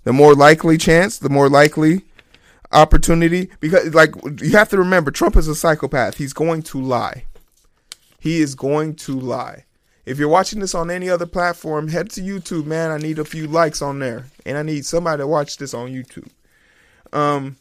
The 0.03 0.13
more 0.13 0.33
likely 0.33 0.77
chance, 0.77 1.19
the 1.19 1.29
more 1.29 1.49
likely 1.49 2.03
opportunity 2.71 3.49
because 3.61 3.93
like 3.93 4.13
you 4.41 4.51
have 4.51 4.69
to 4.69 4.77
remember 4.77 5.11
Trump 5.11 5.35
is 5.35 5.47
a 5.47 5.55
psychopath. 5.55 6.17
He's 6.17 6.33
going 6.33 6.63
to 6.63 6.81
lie. 6.81 7.25
He 8.19 8.41
is 8.41 8.55
going 8.55 8.95
to 8.95 9.17
lie. 9.19 9.65
If 10.07 10.17
you're 10.19 10.29
watching 10.29 10.61
this 10.61 10.73
on 10.73 10.89
any 10.89 11.09
other 11.09 11.25
platform, 11.25 11.89
head 11.89 12.09
to 12.11 12.21
YouTube, 12.21 12.65
man. 12.65 12.91
I 12.91 12.97
need 12.97 13.19
a 13.19 13.25
few 13.25 13.45
likes 13.45 13.81
on 13.81 13.99
there. 13.99 14.27
And 14.45 14.57
I 14.57 14.63
need 14.63 14.85
somebody 14.85 15.19
to 15.19 15.27
watch 15.27 15.57
this 15.57 15.73
on 15.73 15.89
YouTube. 15.89 16.29
Um 17.11 17.57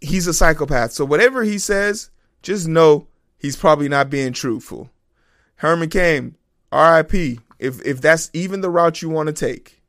He's 0.00 0.26
a 0.26 0.34
psychopath. 0.34 0.90
So 0.90 1.04
whatever 1.04 1.44
he 1.44 1.56
says, 1.56 2.10
just 2.42 2.66
know 2.66 3.06
he's 3.38 3.56
probably 3.56 3.88
not 3.88 4.10
being 4.10 4.32
truthful. 4.32 4.90
Herman 5.56 5.88
Cain, 5.88 6.34
RIP. 6.72 7.38
If 7.60 7.80
if 7.86 8.00
that's 8.00 8.28
even 8.32 8.60
the 8.60 8.70
route 8.70 9.02
you 9.02 9.08
want 9.08 9.28
to 9.28 9.32
take. 9.32 9.80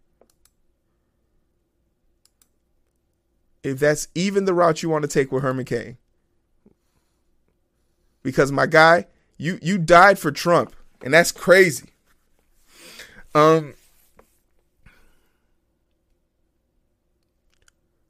If 3.64 3.80
that's 3.80 4.10
even 4.14 4.46
the 4.46 4.54
route 4.54 4.84
you 4.84 4.90
want 4.90 5.02
to 5.02 5.08
take 5.08 5.32
with 5.32 5.42
Herman 5.42 5.66
Cain. 5.66 5.98
Because 8.26 8.52
my 8.52 8.66
guy, 8.66 9.06
you 9.38 9.60
you 9.62 9.78
died 9.78 10.18
for 10.18 10.32
Trump, 10.32 10.76
and 11.04 11.14
that's 11.14 11.32
crazy. 11.32 11.90
Um 13.36 13.76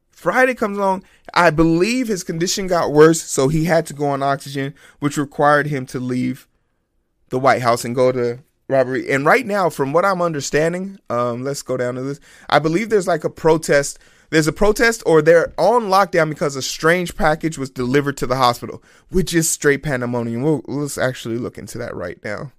Friday 0.09 0.55
comes 0.55 0.77
along. 0.77 1.03
I 1.33 1.49
believe 1.49 2.07
his 2.07 2.23
condition 2.23 2.65
got 2.65 2.93
worse, 2.93 3.21
so 3.21 3.49
he 3.49 3.65
had 3.65 3.85
to 3.87 3.93
go 3.93 4.07
on 4.07 4.23
oxygen, 4.23 4.73
which 4.99 5.17
required 5.17 5.67
him 5.67 5.85
to 5.87 5.99
leave 5.99 6.47
the 7.27 7.37
White 7.37 7.61
House 7.61 7.83
and 7.83 7.93
go 7.93 8.13
to 8.13 8.39
robbery. 8.69 9.11
And 9.11 9.25
right 9.25 9.45
now, 9.45 9.69
from 9.69 9.91
what 9.91 10.05
I'm 10.05 10.21
understanding, 10.21 10.97
um, 11.09 11.43
let's 11.43 11.61
go 11.61 11.75
down 11.75 11.95
to 11.95 12.01
this. 12.01 12.21
I 12.49 12.59
believe 12.59 12.89
there's 12.89 13.07
like 13.07 13.25
a 13.25 13.29
protest. 13.29 13.99
There's 14.29 14.47
a 14.47 14.53
protest, 14.53 15.03
or 15.05 15.21
they're 15.21 15.53
on 15.57 15.83
lockdown 15.83 16.29
because 16.29 16.55
a 16.55 16.61
strange 16.61 17.15
package 17.15 17.57
was 17.57 17.69
delivered 17.69 18.17
to 18.17 18.27
the 18.27 18.35
hospital, 18.35 18.83
which 19.09 19.33
is 19.33 19.49
straight 19.49 19.83
pandemonium. 19.83 20.41
We'll, 20.41 20.61
let's 20.67 20.97
actually 20.97 21.37
look 21.37 21.57
into 21.57 21.77
that 21.77 21.95
right 21.95 22.17
now. 22.23 22.51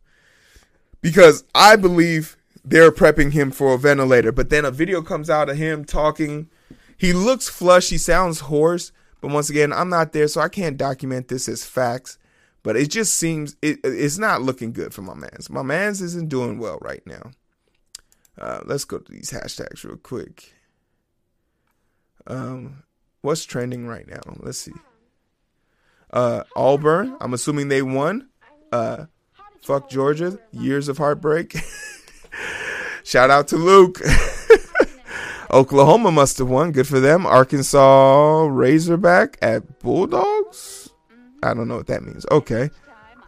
Because 1.01 1.45
I 1.55 1.77
believe 1.77 2.37
they're 2.65 2.93
prepping 2.93 3.33
him 3.33 3.51
for 3.51 3.75
a 3.75 3.79
ventilator, 3.79 4.33
but 4.33 4.51
then 4.51 4.65
a 4.65 4.71
video 4.71 5.03
comes 5.03 5.29
out 5.29 5.49
of 5.49 5.57
him 5.57 5.85
talking 5.85 6.49
he 6.97 7.13
looks 7.13 7.49
flush. 7.49 7.91
He 7.91 7.99
sounds 7.99 8.41
hoarse. 8.41 8.93
But 9.21 9.31
once 9.31 9.51
again, 9.51 9.73
I'm 9.73 9.89
not 9.89 10.13
there, 10.13 10.29
so 10.29 10.41
I 10.41 10.49
can't 10.49 10.77
document 10.77 11.29
this 11.29 11.49
as 11.49 11.65
facts. 11.65 12.19
But 12.63 12.77
it 12.77 12.91
just 12.91 13.15
seems 13.15 13.57
it, 13.63 13.79
it's 13.85 14.19
not 14.19 14.43
looking 14.43 14.73
good 14.73 14.93
for 14.93 15.03
my 15.03 15.15
man's. 15.15 15.49
My 15.49 15.63
man's 15.63 16.03
isn't 16.03 16.29
doing 16.29 16.59
well 16.59 16.79
right 16.81 17.03
now. 17.07 17.31
Uh, 18.39 18.61
let's 18.65 18.85
go 18.85 18.99
to 18.99 19.13
these 19.13 19.31
hashtags 19.31 19.85
real 19.85 19.97
quick. 19.97 20.53
Um, 22.27 22.83
what's 23.23 23.45
trending 23.45 23.87
right 23.87 24.07
now? 24.07 24.21
Let's 24.39 24.59
see. 24.59 24.73
Uh, 26.13 26.45
Auburn. 26.55 27.17
I'm 27.21 27.35
assuming 27.35 27.69
they 27.69 27.83
won. 27.83 28.29
Uh, 28.73 29.07
fuck 29.63 29.91
Georgia. 29.91 30.39
Years 30.53 30.89
of 30.89 30.99
heartbreak. 30.99 31.57
Shout 33.05 33.31
out 33.31 33.49
to 33.49 33.57
Luke. 33.57 34.01
Oklahoma 35.51 36.11
must 36.11 36.39
have 36.39 36.49
won. 36.49 36.73
Good 36.73 36.89
for 36.89 37.01
them. 37.01 37.25
Arkansas 37.27 38.47
Razorback 38.47 39.39
at 39.41 39.79
Bulldogs. 39.79 40.91
I 41.43 41.55
don't 41.55 41.69
know 41.69 41.77
what 41.77 41.87
that 41.87 42.03
means. 42.03 42.27
Okay. 42.31 42.71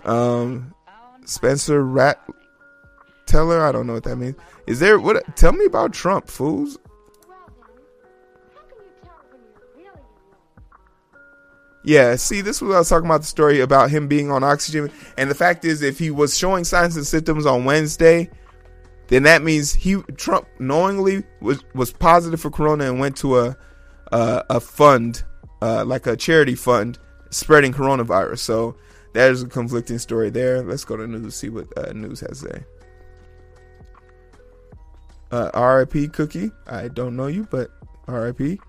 Um, 0.05 0.75
Spencer 1.25 1.85
Rat 1.85 2.21
Teller. 3.27 3.65
I 3.65 3.71
don't 3.71 3.87
know 3.87 3.93
what 3.93 4.05
that 4.05 4.17
means. 4.17 4.35
Is 4.67 4.81
there 4.81 4.99
what? 4.99 5.37
Tell 5.37 5.53
me 5.53 5.65
about 5.65 5.93
Trump, 5.93 6.29
fools. 6.29 6.79
Yeah, 11.89 12.17
see, 12.17 12.43
this 12.43 12.61
was 12.61 12.75
I 12.75 12.81
was 12.81 12.89
talking 12.91 13.07
about 13.07 13.23
the 13.23 13.27
story 13.27 13.61
about 13.61 13.89
him 13.89 14.09
being 14.09 14.31
on 14.31 14.45
oxygen, 14.45 14.93
and 15.17 15.31
the 15.31 15.35
fact 15.35 15.65
is, 15.65 15.81
if 15.81 15.99
he 15.99 16.11
was 16.11 16.37
showing 16.37 16.65
signs 16.65 16.99
and 16.99 17.07
symptoms 17.07 17.47
on 17.47 17.65
Wednesday, 17.65 18.29
then 19.07 19.23
that 19.23 19.41
means 19.43 19.73
he 19.73 19.95
Trump 20.19 20.47
knowingly 20.59 21.25
was 21.41 21.65
was 21.73 21.91
positive 21.91 22.43
for 22.43 22.51
corona 22.51 22.91
and 22.91 23.01
went 23.01 23.17
to 23.17 23.39
a 23.39 23.57
a, 24.13 24.45
a 24.51 24.61
fund 24.61 25.25
uh, 25.63 25.83
like 25.87 26.07
a 26.07 26.15
charity 26.15 26.55
fund 26.55 26.99
spreading 27.31 27.73
coronavirus. 27.73 28.41
So 28.41 28.77
that 29.15 29.31
is 29.31 29.43
a 29.43 29.47
conflicting 29.47 29.99
story 29.99 30.29
there. 30.29 30.63
Let's 30.63 30.85
go 30.85 30.99
to 30.99 31.07
news 31.07 31.37
see 31.37 31.49
what 31.49 31.69
uh, 31.79 31.95
news 31.95 32.21
has 32.21 32.43
to 32.43 32.51
say. 32.51 32.65
Uh, 35.31 35.51
RIP 35.59 36.13
Cookie. 36.13 36.51
I 36.67 36.89
don't 36.89 37.17
know 37.17 37.29
you, 37.29 37.49
but 37.51 37.71
RIP. 38.07 38.61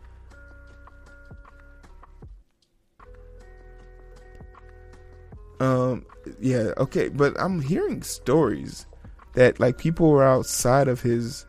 Um. 5.60 6.06
Yeah. 6.40 6.74
Okay. 6.78 7.10
But 7.10 7.40
I'm 7.40 7.62
hearing 7.62 8.04
stories 8.04 8.86
that 9.34 9.60
like 9.60 9.78
people 9.78 10.10
were 10.10 10.24
outside 10.24 10.88
of 10.88 11.02
his 11.02 11.46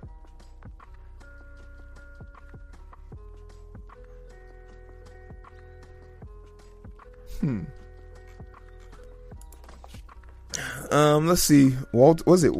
Hmm. 7.40 7.62
Um, 10.90 11.26
let's 11.26 11.42
see. 11.42 11.74
Walt 11.92 12.26
was 12.26 12.44
it? 12.44 12.52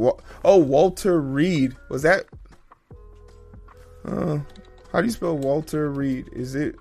Oh, 0.44 0.56
Walter 0.56 1.20
Reed. 1.20 1.76
Was 1.90 2.02
that? 2.02 2.26
Uh, 4.04 4.38
how 4.92 5.00
do 5.00 5.06
you 5.06 5.12
spell 5.12 5.36
Walter 5.36 5.90
Reed? 5.90 6.30
Is 6.32 6.54
it? 6.54 6.76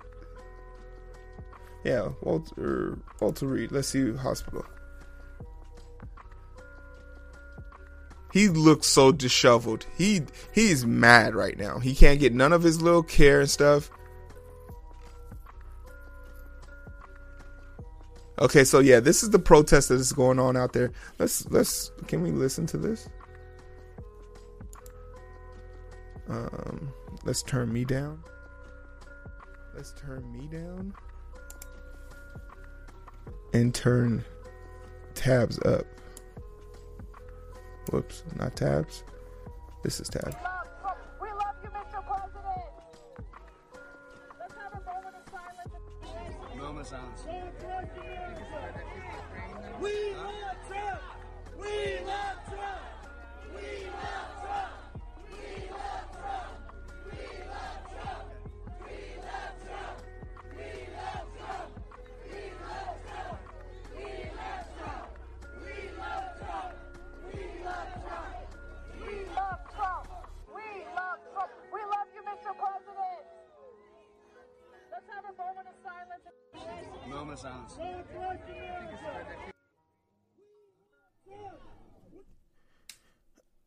Yeah, 1.84 2.10
Walter 2.20 2.98
Walter 3.20 3.46
Reed. 3.46 3.72
Let's 3.72 3.88
see. 3.88 4.12
Hospital. 4.14 4.66
He 8.32 8.48
looks 8.48 8.86
so 8.86 9.12
disheveled. 9.12 9.86
He 9.96 10.22
he's 10.52 10.84
mad 10.84 11.34
right 11.34 11.58
now. 11.58 11.78
He 11.78 11.94
can't 11.94 12.20
get 12.20 12.32
none 12.32 12.52
of 12.52 12.62
his 12.62 12.80
little 12.80 13.02
care 13.02 13.40
and 13.40 13.50
stuff. 13.50 13.90
Okay, 18.38 18.64
so 18.64 18.78
yeah, 18.78 19.00
this 19.00 19.22
is 19.22 19.30
the 19.30 19.38
protest 19.38 19.88
that 19.88 19.96
is 19.96 20.12
going 20.12 20.38
on 20.38 20.56
out 20.56 20.72
there. 20.72 20.92
Let's 21.18 21.46
let's 21.50 21.92
can 22.06 22.22
we 22.22 22.30
listen 22.30 22.66
to 22.66 22.78
this? 22.78 23.08
Um, 26.28 26.92
let's 27.24 27.42
turn 27.42 27.72
me 27.72 27.84
down. 27.84 28.22
Let's 29.74 29.92
turn 29.94 30.30
me 30.32 30.46
down 30.46 30.94
and 33.52 33.74
turn 33.74 34.24
tabs 35.14 35.58
up. 35.60 35.86
Whoops, 37.90 38.22
not 38.36 38.56
tabs. 38.56 39.04
This 39.82 40.00
is 40.00 40.08
tab. 40.08 40.36
We 41.20 41.28
love 41.28 41.56
you, 41.62 41.70
Mr. 41.70 42.04
President. 42.06 42.70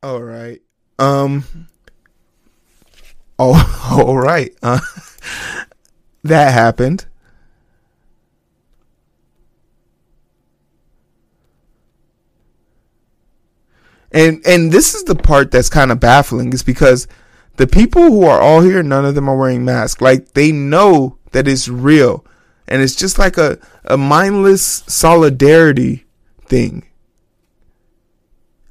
All 0.04 0.22
right. 0.22 0.60
Um. 0.98 1.44
Oh, 3.36 4.04
all 4.06 4.16
right. 4.16 4.54
Uh, 4.62 4.78
that 6.22 6.52
happened. 6.52 7.04
And 14.12 14.40
and 14.46 14.70
this 14.70 14.94
is 14.94 15.02
the 15.02 15.16
part 15.16 15.50
that's 15.50 15.68
kind 15.68 15.90
of 15.90 15.98
baffling 15.98 16.52
is 16.52 16.62
because 16.62 17.08
the 17.56 17.66
people 17.66 18.04
who 18.04 18.24
are 18.24 18.40
all 18.40 18.60
here, 18.60 18.84
none 18.84 19.04
of 19.04 19.16
them 19.16 19.28
are 19.28 19.36
wearing 19.36 19.64
masks. 19.64 20.00
Like 20.00 20.34
they 20.34 20.52
know 20.52 21.18
that 21.32 21.48
it's 21.48 21.66
real. 21.66 22.24
And 22.68 22.82
it's 22.82 22.94
just 22.94 23.18
like 23.18 23.36
a, 23.36 23.58
a 23.84 23.96
mindless 23.96 24.84
solidarity 24.86 26.04
thing. 26.46 26.86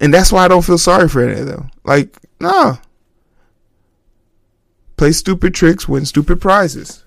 And 0.04 0.14
that's 0.14 0.34
why 0.34 0.44
I 0.44 0.50
don't 0.50 0.66
feel 0.66 0.78
sorry 0.78 1.08
for 1.08 1.24
any 1.24 1.40
of 1.40 1.48
them. 1.48 1.72
Like, 1.86 2.14
nah. 2.38 2.76
Play 4.98 5.14
stupid 5.14 5.54
tricks, 5.56 5.88
win 5.88 6.06
stupid 6.06 6.42
prizes. 6.42 7.06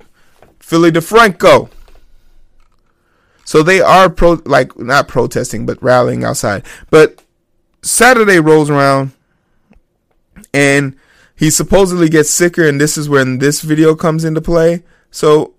Philly 0.61 0.91
DeFranco. 0.91 1.69
So 3.45 3.63
they 3.63 3.83
are 3.83 4.09
pro 4.09 4.41
like 4.47 4.79
not 4.79 5.09
protesting, 5.09 5.67
but 5.67 5.83
rallying 5.83 6.25
outside. 6.25 6.65
But 6.89 7.23
Saturday 7.83 8.41
rolls 8.41 8.71
around 8.71 9.13
and 10.55 10.97
he 11.37 11.51
supposedly 11.51 12.09
gets 12.09 12.31
sicker, 12.31 12.67
and 12.67 12.81
this 12.81 12.97
is 12.97 13.11
when 13.11 13.41
this 13.41 13.61
video 13.61 13.95
comes 13.95 14.25
into 14.25 14.41
play. 14.41 14.85
So 15.11 15.53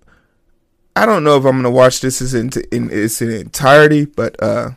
I 0.96 1.06
don't 1.06 1.22
know 1.22 1.36
if 1.36 1.44
I'm 1.44 1.58
gonna 1.58 1.70
watch 1.70 2.00
this 2.00 2.34
in, 2.34 2.50
its 2.72 3.22
entirety, 3.22 4.06
but 4.06 4.42
uh, 4.42 4.70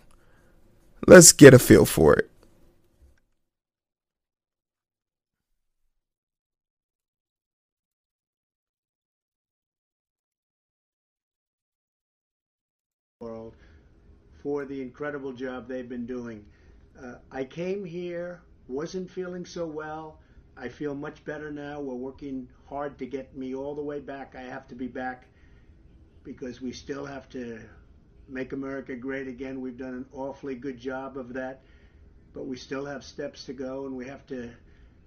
let's 1.08 1.32
get 1.32 1.56
a 1.56 1.60
feel 1.60 1.86
for 1.86 2.14
it. 2.14 2.28
world 13.22 13.54
for 14.42 14.66
the 14.66 14.82
incredible 14.82 15.34
job 15.34 15.68
they've 15.68 15.90
been 15.90 16.06
doing. 16.06 16.46
Uh, 17.02 17.16
I 17.32 17.44
came 17.44 17.86
here, 17.86 18.42
wasn't 18.68 19.10
feeling 19.10 19.46
so 19.46 19.66
well. 19.66 20.20
I 20.58 20.70
feel 20.70 20.96
much 20.96 21.24
better 21.26 21.52
now. 21.52 21.80
We're 21.80 21.96
working 21.96 22.48
hard 22.68 23.00
to 23.00 23.06
get 23.06 23.36
me 23.36 23.56
all 23.56 23.76
the 23.76 23.84
way 23.84 24.00
back. 24.00 24.36
I 24.36 24.42
have 24.42 24.68
to 24.70 24.76
be 24.76 24.88
back 24.88 25.28
because 26.24 26.62
we 26.62 26.72
still 26.72 27.06
have 27.06 27.30
to 27.30 27.62
make 28.28 28.54
America 28.54 28.96
great 28.96 29.28
again. 29.28 29.62
We've 29.62 29.78
done 29.78 29.94
an 29.94 30.06
awfully 30.14 30.56
good 30.56 30.80
job 30.80 31.18
of 31.18 31.34
that, 31.34 31.62
but 32.34 32.46
we 32.46 32.58
still 32.58 32.86
have 32.86 33.04
steps 33.04 33.46
to 33.46 33.54
go 33.54 33.86
and 33.86 33.96
we 33.96 34.08
have 34.08 34.26
to 34.28 34.52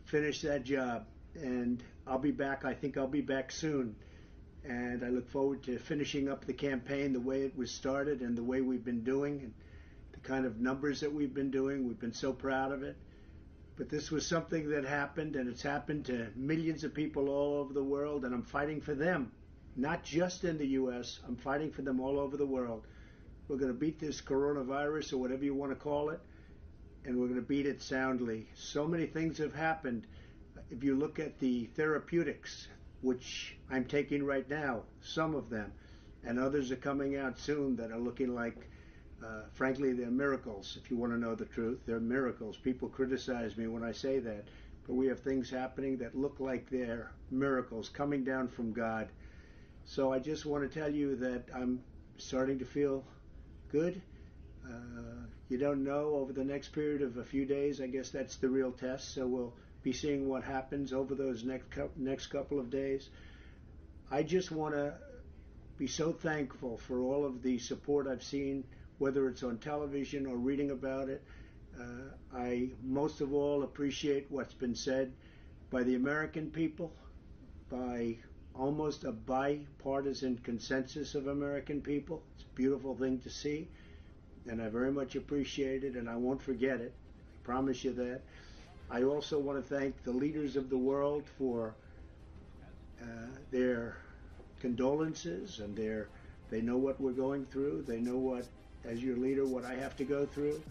finish 0.05 0.43
that 0.43 0.65
job. 0.65 1.07
And 1.35 1.83
I'll 2.07 2.19
be 2.19 2.31
back. 2.31 2.65
I 2.65 2.75
think 2.75 2.97
I'll 2.97 3.07
be 3.07 3.21
back 3.21 3.51
soon 3.51 3.97
and 4.65 5.05
I 5.05 5.09
look 5.09 5.29
forward 5.29 5.63
to 5.65 5.79
finishing 5.79 6.29
up 6.29 6.45
the 6.45 6.55
campaign 6.55 7.13
the 7.13 7.21
way 7.21 7.43
it 7.43 7.57
was 7.57 7.71
started 7.71 8.21
and 8.21 8.37
the 8.37 8.43
way 8.43 8.61
we've 8.61 8.85
been 8.85 9.05
doing 9.05 9.41
and 9.41 9.55
the 10.13 10.21
kind 10.21 10.47
of 10.47 10.59
numbers 10.59 11.01
that 11.01 11.13
we've 11.13 11.35
been 11.35 11.51
doing. 11.51 11.87
We've 11.87 12.01
been 12.01 12.15
so 12.15 12.33
proud 12.33 12.73
of 12.73 12.83
it. 12.83 12.97
But 13.77 13.89
this 13.91 14.11
was 14.11 14.25
something 14.25 14.71
that 14.71 14.85
happened, 14.85 15.35
and 15.35 15.49
it's 15.49 15.63
happened 15.63 16.07
to 16.07 16.29
millions 16.37 16.85
of 16.85 16.95
people 16.95 17.29
all 17.29 17.59
over 17.59 17.75
the 17.75 17.83
world, 17.83 18.25
and 18.25 18.33
I'm 18.33 18.45
fighting 18.45 18.81
for 18.81 18.95
them, 18.95 19.33
not 19.75 20.05
just 20.05 20.45
in 20.45 20.59
the 20.59 20.67
U.S., 20.69 21.19
I'm 21.27 21.37
fighting 21.37 21.73
for 21.73 21.83
them 21.83 22.01
all 22.01 22.21
over 22.21 22.37
the 22.37 22.47
world. 22.47 22.87
We're 23.49 23.57
going 23.57 23.73
to 23.73 23.79
beat 23.79 23.99
this 23.99 24.23
coronavirus 24.23 25.13
or 25.13 25.19
whatever 25.19 25.45
you 25.45 25.55
want 25.55 25.73
to 25.73 25.77
call 25.77 26.11
it, 26.11 26.21
and 27.05 27.19
we're 27.19 27.27
going 27.27 27.41
to 27.41 27.47
beat 27.47 27.67
it 27.67 27.83
soundly. 27.83 28.49
So 28.55 28.87
many 28.87 29.07
things 29.07 29.39
have 29.39 29.55
happened. 29.55 30.07
If 30.71 30.85
you 30.85 30.95
look 30.95 31.19
at 31.19 31.41
the 31.41 31.67
therapeutics, 31.75 32.69
which 33.05 33.57
I'm 33.71 33.85
taking 33.85 34.25
right 34.25 34.49
now, 34.49 34.83
some 35.03 35.35
of 35.35 35.51
them, 35.51 35.73
and 36.25 36.39
others 36.39 36.73
are 36.73 36.77
coming 36.77 37.17
out 37.17 37.39
soon 37.39 37.77
that 37.77 37.93
are 37.93 37.99
looking 37.99 38.35
like, 38.35 38.57
uh, 39.23 39.43
frankly, 39.53 39.93
they're 39.93 40.11
miracles. 40.11 40.79
If 40.83 40.91
you 40.91 40.97
want 40.97 41.13
to 41.13 41.19
know 41.19 41.35
the 41.35 41.45
truth, 41.45 41.81
they're 41.85 42.01
miracles. 42.01 42.57
People 42.57 42.89
criticize 42.89 43.59
me 43.59 43.67
when 43.67 43.85
I 43.85 43.93
say 43.93 44.21
that, 44.21 44.45
but 44.87 44.95
we 44.95 45.07
have 45.09 45.21
things 45.21 45.51
happening 45.51 45.99
that 45.99 46.17
look 46.17 46.41
like 46.41 46.71
they're 46.71 47.13
miracles 47.31 47.91
coming 47.91 48.25
down 48.25 48.49
from 48.49 48.73
God. 48.73 49.09
So 49.85 50.11
I 50.11 50.19
just 50.19 50.47
want 50.47 50.71
to 50.71 50.79
tell 50.81 50.91
you 50.91 51.15
that 51.17 51.45
I'm 51.55 51.83
starting 52.17 52.59
to 52.59 52.65
feel 52.65 53.05
good. 53.71 54.01
Uh, 54.67 55.27
you 55.51 55.59
don't 55.59 55.85
know 55.85 56.15
over 56.15 56.33
the 56.33 56.45
next 56.45 56.69
period 56.69 57.03
of 57.03 57.19
a 57.19 57.25
few 57.25 57.45
days. 57.45 57.83
I 57.83 57.87
guess 57.87 58.09
that's 58.09 58.37
the 58.37 58.49
real 58.49 58.73
test. 58.73 59.13
So 59.13 59.27
we'll 59.27 59.53
be 59.85 59.93
seeing 59.93 60.29
what 60.29 60.43
happens 60.43 60.93
over 60.93 61.15
those 61.15 61.45
next 61.45 61.69
next 61.97 62.27
couple 62.29 62.59
of 62.59 62.71
days. 62.71 63.11
I 64.11 64.23
just 64.23 64.51
want 64.51 64.75
to 64.75 64.95
be 65.77 65.87
so 65.87 66.13
thankful 66.13 66.79
for 66.79 67.01
all 67.01 67.25
of 67.25 67.43
the 67.43 67.59
support 67.59 68.09
I've 68.09 68.23
seen, 68.23 68.65
whether 68.99 69.29
it's 69.29 69.43
on 69.43 69.59
television 69.59 70.27
or 70.27 70.37
reading 70.37 70.71
about 70.71 71.09
it. 71.11 71.23
Uh, 71.79 72.15
I 72.35 72.71
most 72.83 73.21
of 73.21 73.35
all 73.35 73.63
appreciate 73.63 74.27
what's 74.31 74.55
been 74.55 74.75
said 74.75 75.13
by 75.71 75.83
the 75.83 75.97
American 75.97 76.51
people, 76.51 76.93
by 77.69 78.17
almost 78.55 79.05
a 79.05 79.13
bipartisan 79.13 80.39
consensus 80.39 81.15
of 81.15 81.27
American 81.27 81.83
people. 81.83 82.23
It's 82.37 82.45
a 82.45 82.55
beautiful 82.55 82.97
thing 82.97 83.19
to 83.21 83.31
see, 83.31 83.69
and 84.49 84.63
I 84.63 84.69
very 84.69 84.93
much 84.93 85.15
appreciate 85.15 85.85
it, 85.85 85.95
and 85.95 86.09
I 86.09 86.17
won't 86.17 86.41
forget 86.41 86.81
it. 86.81 86.95
I 86.95 87.45
promise 87.45 87.85
you 87.85 87.93
that. 87.95 88.23
I 88.91 89.03
also 89.03 89.39
want 89.39 89.63
to 89.63 89.75
thank 89.75 90.03
the 90.05 90.13
leaders 90.13 90.57
of 90.57 90.71
the 90.71 90.79
world 90.79 91.25
for 91.39 91.75
uh, 93.03 93.07
their 93.51 93.97
condolences 94.61 95.61
and 95.61 95.77
their 95.77 96.09
they 96.51 96.61
know 96.61 96.77
what 96.77 97.01
we're 97.01 97.13
going 97.13 97.47
through. 97.47 97.83
They 97.83 98.01
know 98.01 98.17
what, 98.17 98.47
as 98.85 99.03
your 99.03 99.17
leader, 99.17 99.45
what 99.45 99.65
I 99.65 99.75
have 99.75 99.97
to 99.97 100.05
go 100.05 100.27
through. 100.27 100.63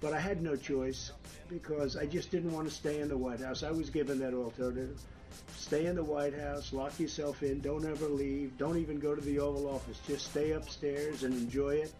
But 0.00 0.12
I 0.12 0.20
had 0.20 0.42
no 0.42 0.56
choice 0.56 1.12
because 1.48 1.96
I 1.96 2.06
just 2.06 2.30
didn't 2.30 2.52
want 2.52 2.68
to 2.68 2.74
stay 2.74 3.00
in 3.00 3.08
the 3.08 3.16
White 3.16 3.40
House. 3.40 3.62
I 3.62 3.70
was 3.70 3.88
given 3.88 4.18
that 4.20 4.34
alternative. 4.34 5.00
Stay 5.56 5.86
in 5.86 5.94
the 5.94 6.04
White 6.04 6.38
House, 6.38 6.72
lock 6.72 6.98
yourself 6.98 7.42
in, 7.42 7.60
don't 7.60 7.86
ever 7.86 8.08
leave, 8.08 8.56
don't 8.58 8.78
even 8.78 8.98
go 8.98 9.14
to 9.14 9.20
the 9.20 9.38
Oval 9.38 9.68
Office. 9.68 9.98
Just 10.06 10.30
stay 10.30 10.52
upstairs 10.52 11.22
and 11.22 11.34
enjoy 11.34 11.76
it. 11.76 11.94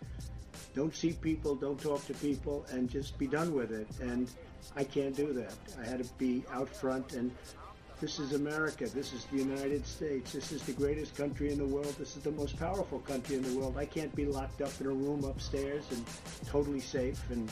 Don't 0.75 0.95
see 0.95 1.13
people, 1.13 1.55
don't 1.55 1.81
talk 1.81 2.07
to 2.07 2.15
people, 2.15 2.65
and 2.71 2.89
just 2.89 3.19
be 3.19 3.27
done 3.27 3.55
with 3.55 3.73
it. 3.73 3.89
And 4.01 4.31
I 4.77 4.85
can't 4.85 5.17
do 5.17 5.33
that. 5.33 5.55
I 5.81 5.85
had 5.85 6.03
to 6.03 6.11
be 6.15 6.45
out 6.53 6.69
front 6.69 7.15
and 7.15 7.33
this 8.01 8.19
is 8.19 8.33
America. 8.33 8.87
This 8.87 9.13
is 9.13 9.27
the 9.27 9.37
United 9.37 9.87
States. 9.87 10.33
This 10.33 10.53
is 10.53 10.63
the 10.63 10.73
greatest 10.73 11.15
country 11.15 11.53
in 11.53 11.59
the 11.59 11.67
world. 11.67 11.95
This 11.99 12.17
is 12.17 12.23
the 12.23 12.31
most 12.31 12.59
powerful 12.59 13.01
country 13.01 13.37
in 13.37 13.43
the 13.43 13.55
world. 13.61 13.77
I 13.77 13.85
can't 13.85 14.15
be 14.17 14.25
locked 14.25 14.63
up 14.63 14.73
in 14.81 14.87
a 14.87 14.91
room 14.91 15.23
upstairs 15.25 15.85
and 15.91 16.03
totally 16.47 16.81
safe 16.81 17.23
and 17.29 17.51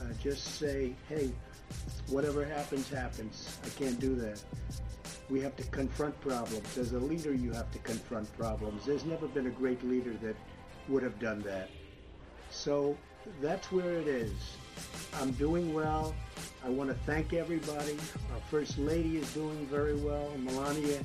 uh, 0.00 0.04
just 0.22 0.58
say, 0.58 0.94
hey, 1.10 1.30
whatever 2.08 2.42
happens, 2.42 2.88
happens. 2.88 3.58
I 3.66 3.68
can't 3.78 4.00
do 4.00 4.14
that. 4.14 4.42
We 5.28 5.40
have 5.40 5.56
to 5.56 5.64
confront 5.64 6.18
problems. 6.22 6.78
As 6.78 6.92
a 6.92 6.98
leader, 6.98 7.34
you 7.34 7.52
have 7.52 7.70
to 7.72 7.78
confront 7.80 8.32
problems. 8.38 8.86
There's 8.86 9.04
never 9.04 9.26
been 9.26 9.46
a 9.46 9.50
great 9.50 9.86
leader 9.86 10.14
that 10.22 10.36
would 10.88 11.02
have 11.02 11.18
done 11.18 11.42
that. 11.42 11.68
So 12.52 12.96
that's 13.40 13.72
where 13.72 13.94
it 13.94 14.06
is. 14.06 14.32
I'm 15.14 15.32
doing 15.32 15.74
well. 15.74 16.14
I 16.64 16.68
want 16.68 16.90
to 16.90 16.96
thank 17.06 17.32
everybody. 17.32 17.96
Our 18.32 18.40
First 18.50 18.78
Lady 18.78 19.16
is 19.16 19.34
doing 19.34 19.66
very 19.66 19.96
well, 19.96 20.30
Melania. 20.38 21.00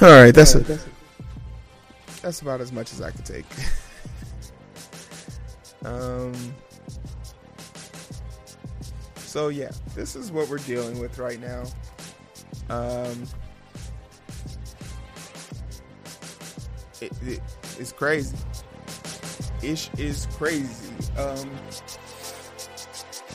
All 0.00 0.08
right, 0.08 0.34
that's 0.34 0.54
a, 0.54 0.80
that's 2.22 2.40
about 2.40 2.60
as 2.60 2.70
much 2.70 2.92
as 2.92 3.00
I 3.02 3.10
could 3.10 3.24
take. 3.24 3.46
um. 5.84 6.34
So 9.36 9.48
yeah, 9.48 9.70
this 9.94 10.16
is 10.16 10.32
what 10.32 10.48
we're 10.48 10.56
dealing 10.56 10.98
with 10.98 11.18
right 11.18 11.38
now. 11.38 11.64
Um. 12.70 13.24
It, 17.02 17.12
it, 17.20 17.42
it's 17.78 17.92
crazy. 17.92 18.34
Ish 19.62 19.90
is 19.98 20.26
crazy. 20.38 20.90
Um. 21.18 21.50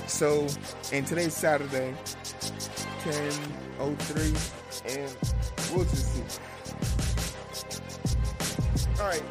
So, 0.08 0.48
and 0.92 1.06
today's 1.06 1.36
Saturday, 1.36 1.94
ten 3.02 3.32
oh 3.80 3.94
three, 4.00 4.34
and 4.92 5.16
we'll 5.72 5.86
just 5.86 6.16
see. 6.16 6.24
All 9.00 9.08
right. 9.08 9.22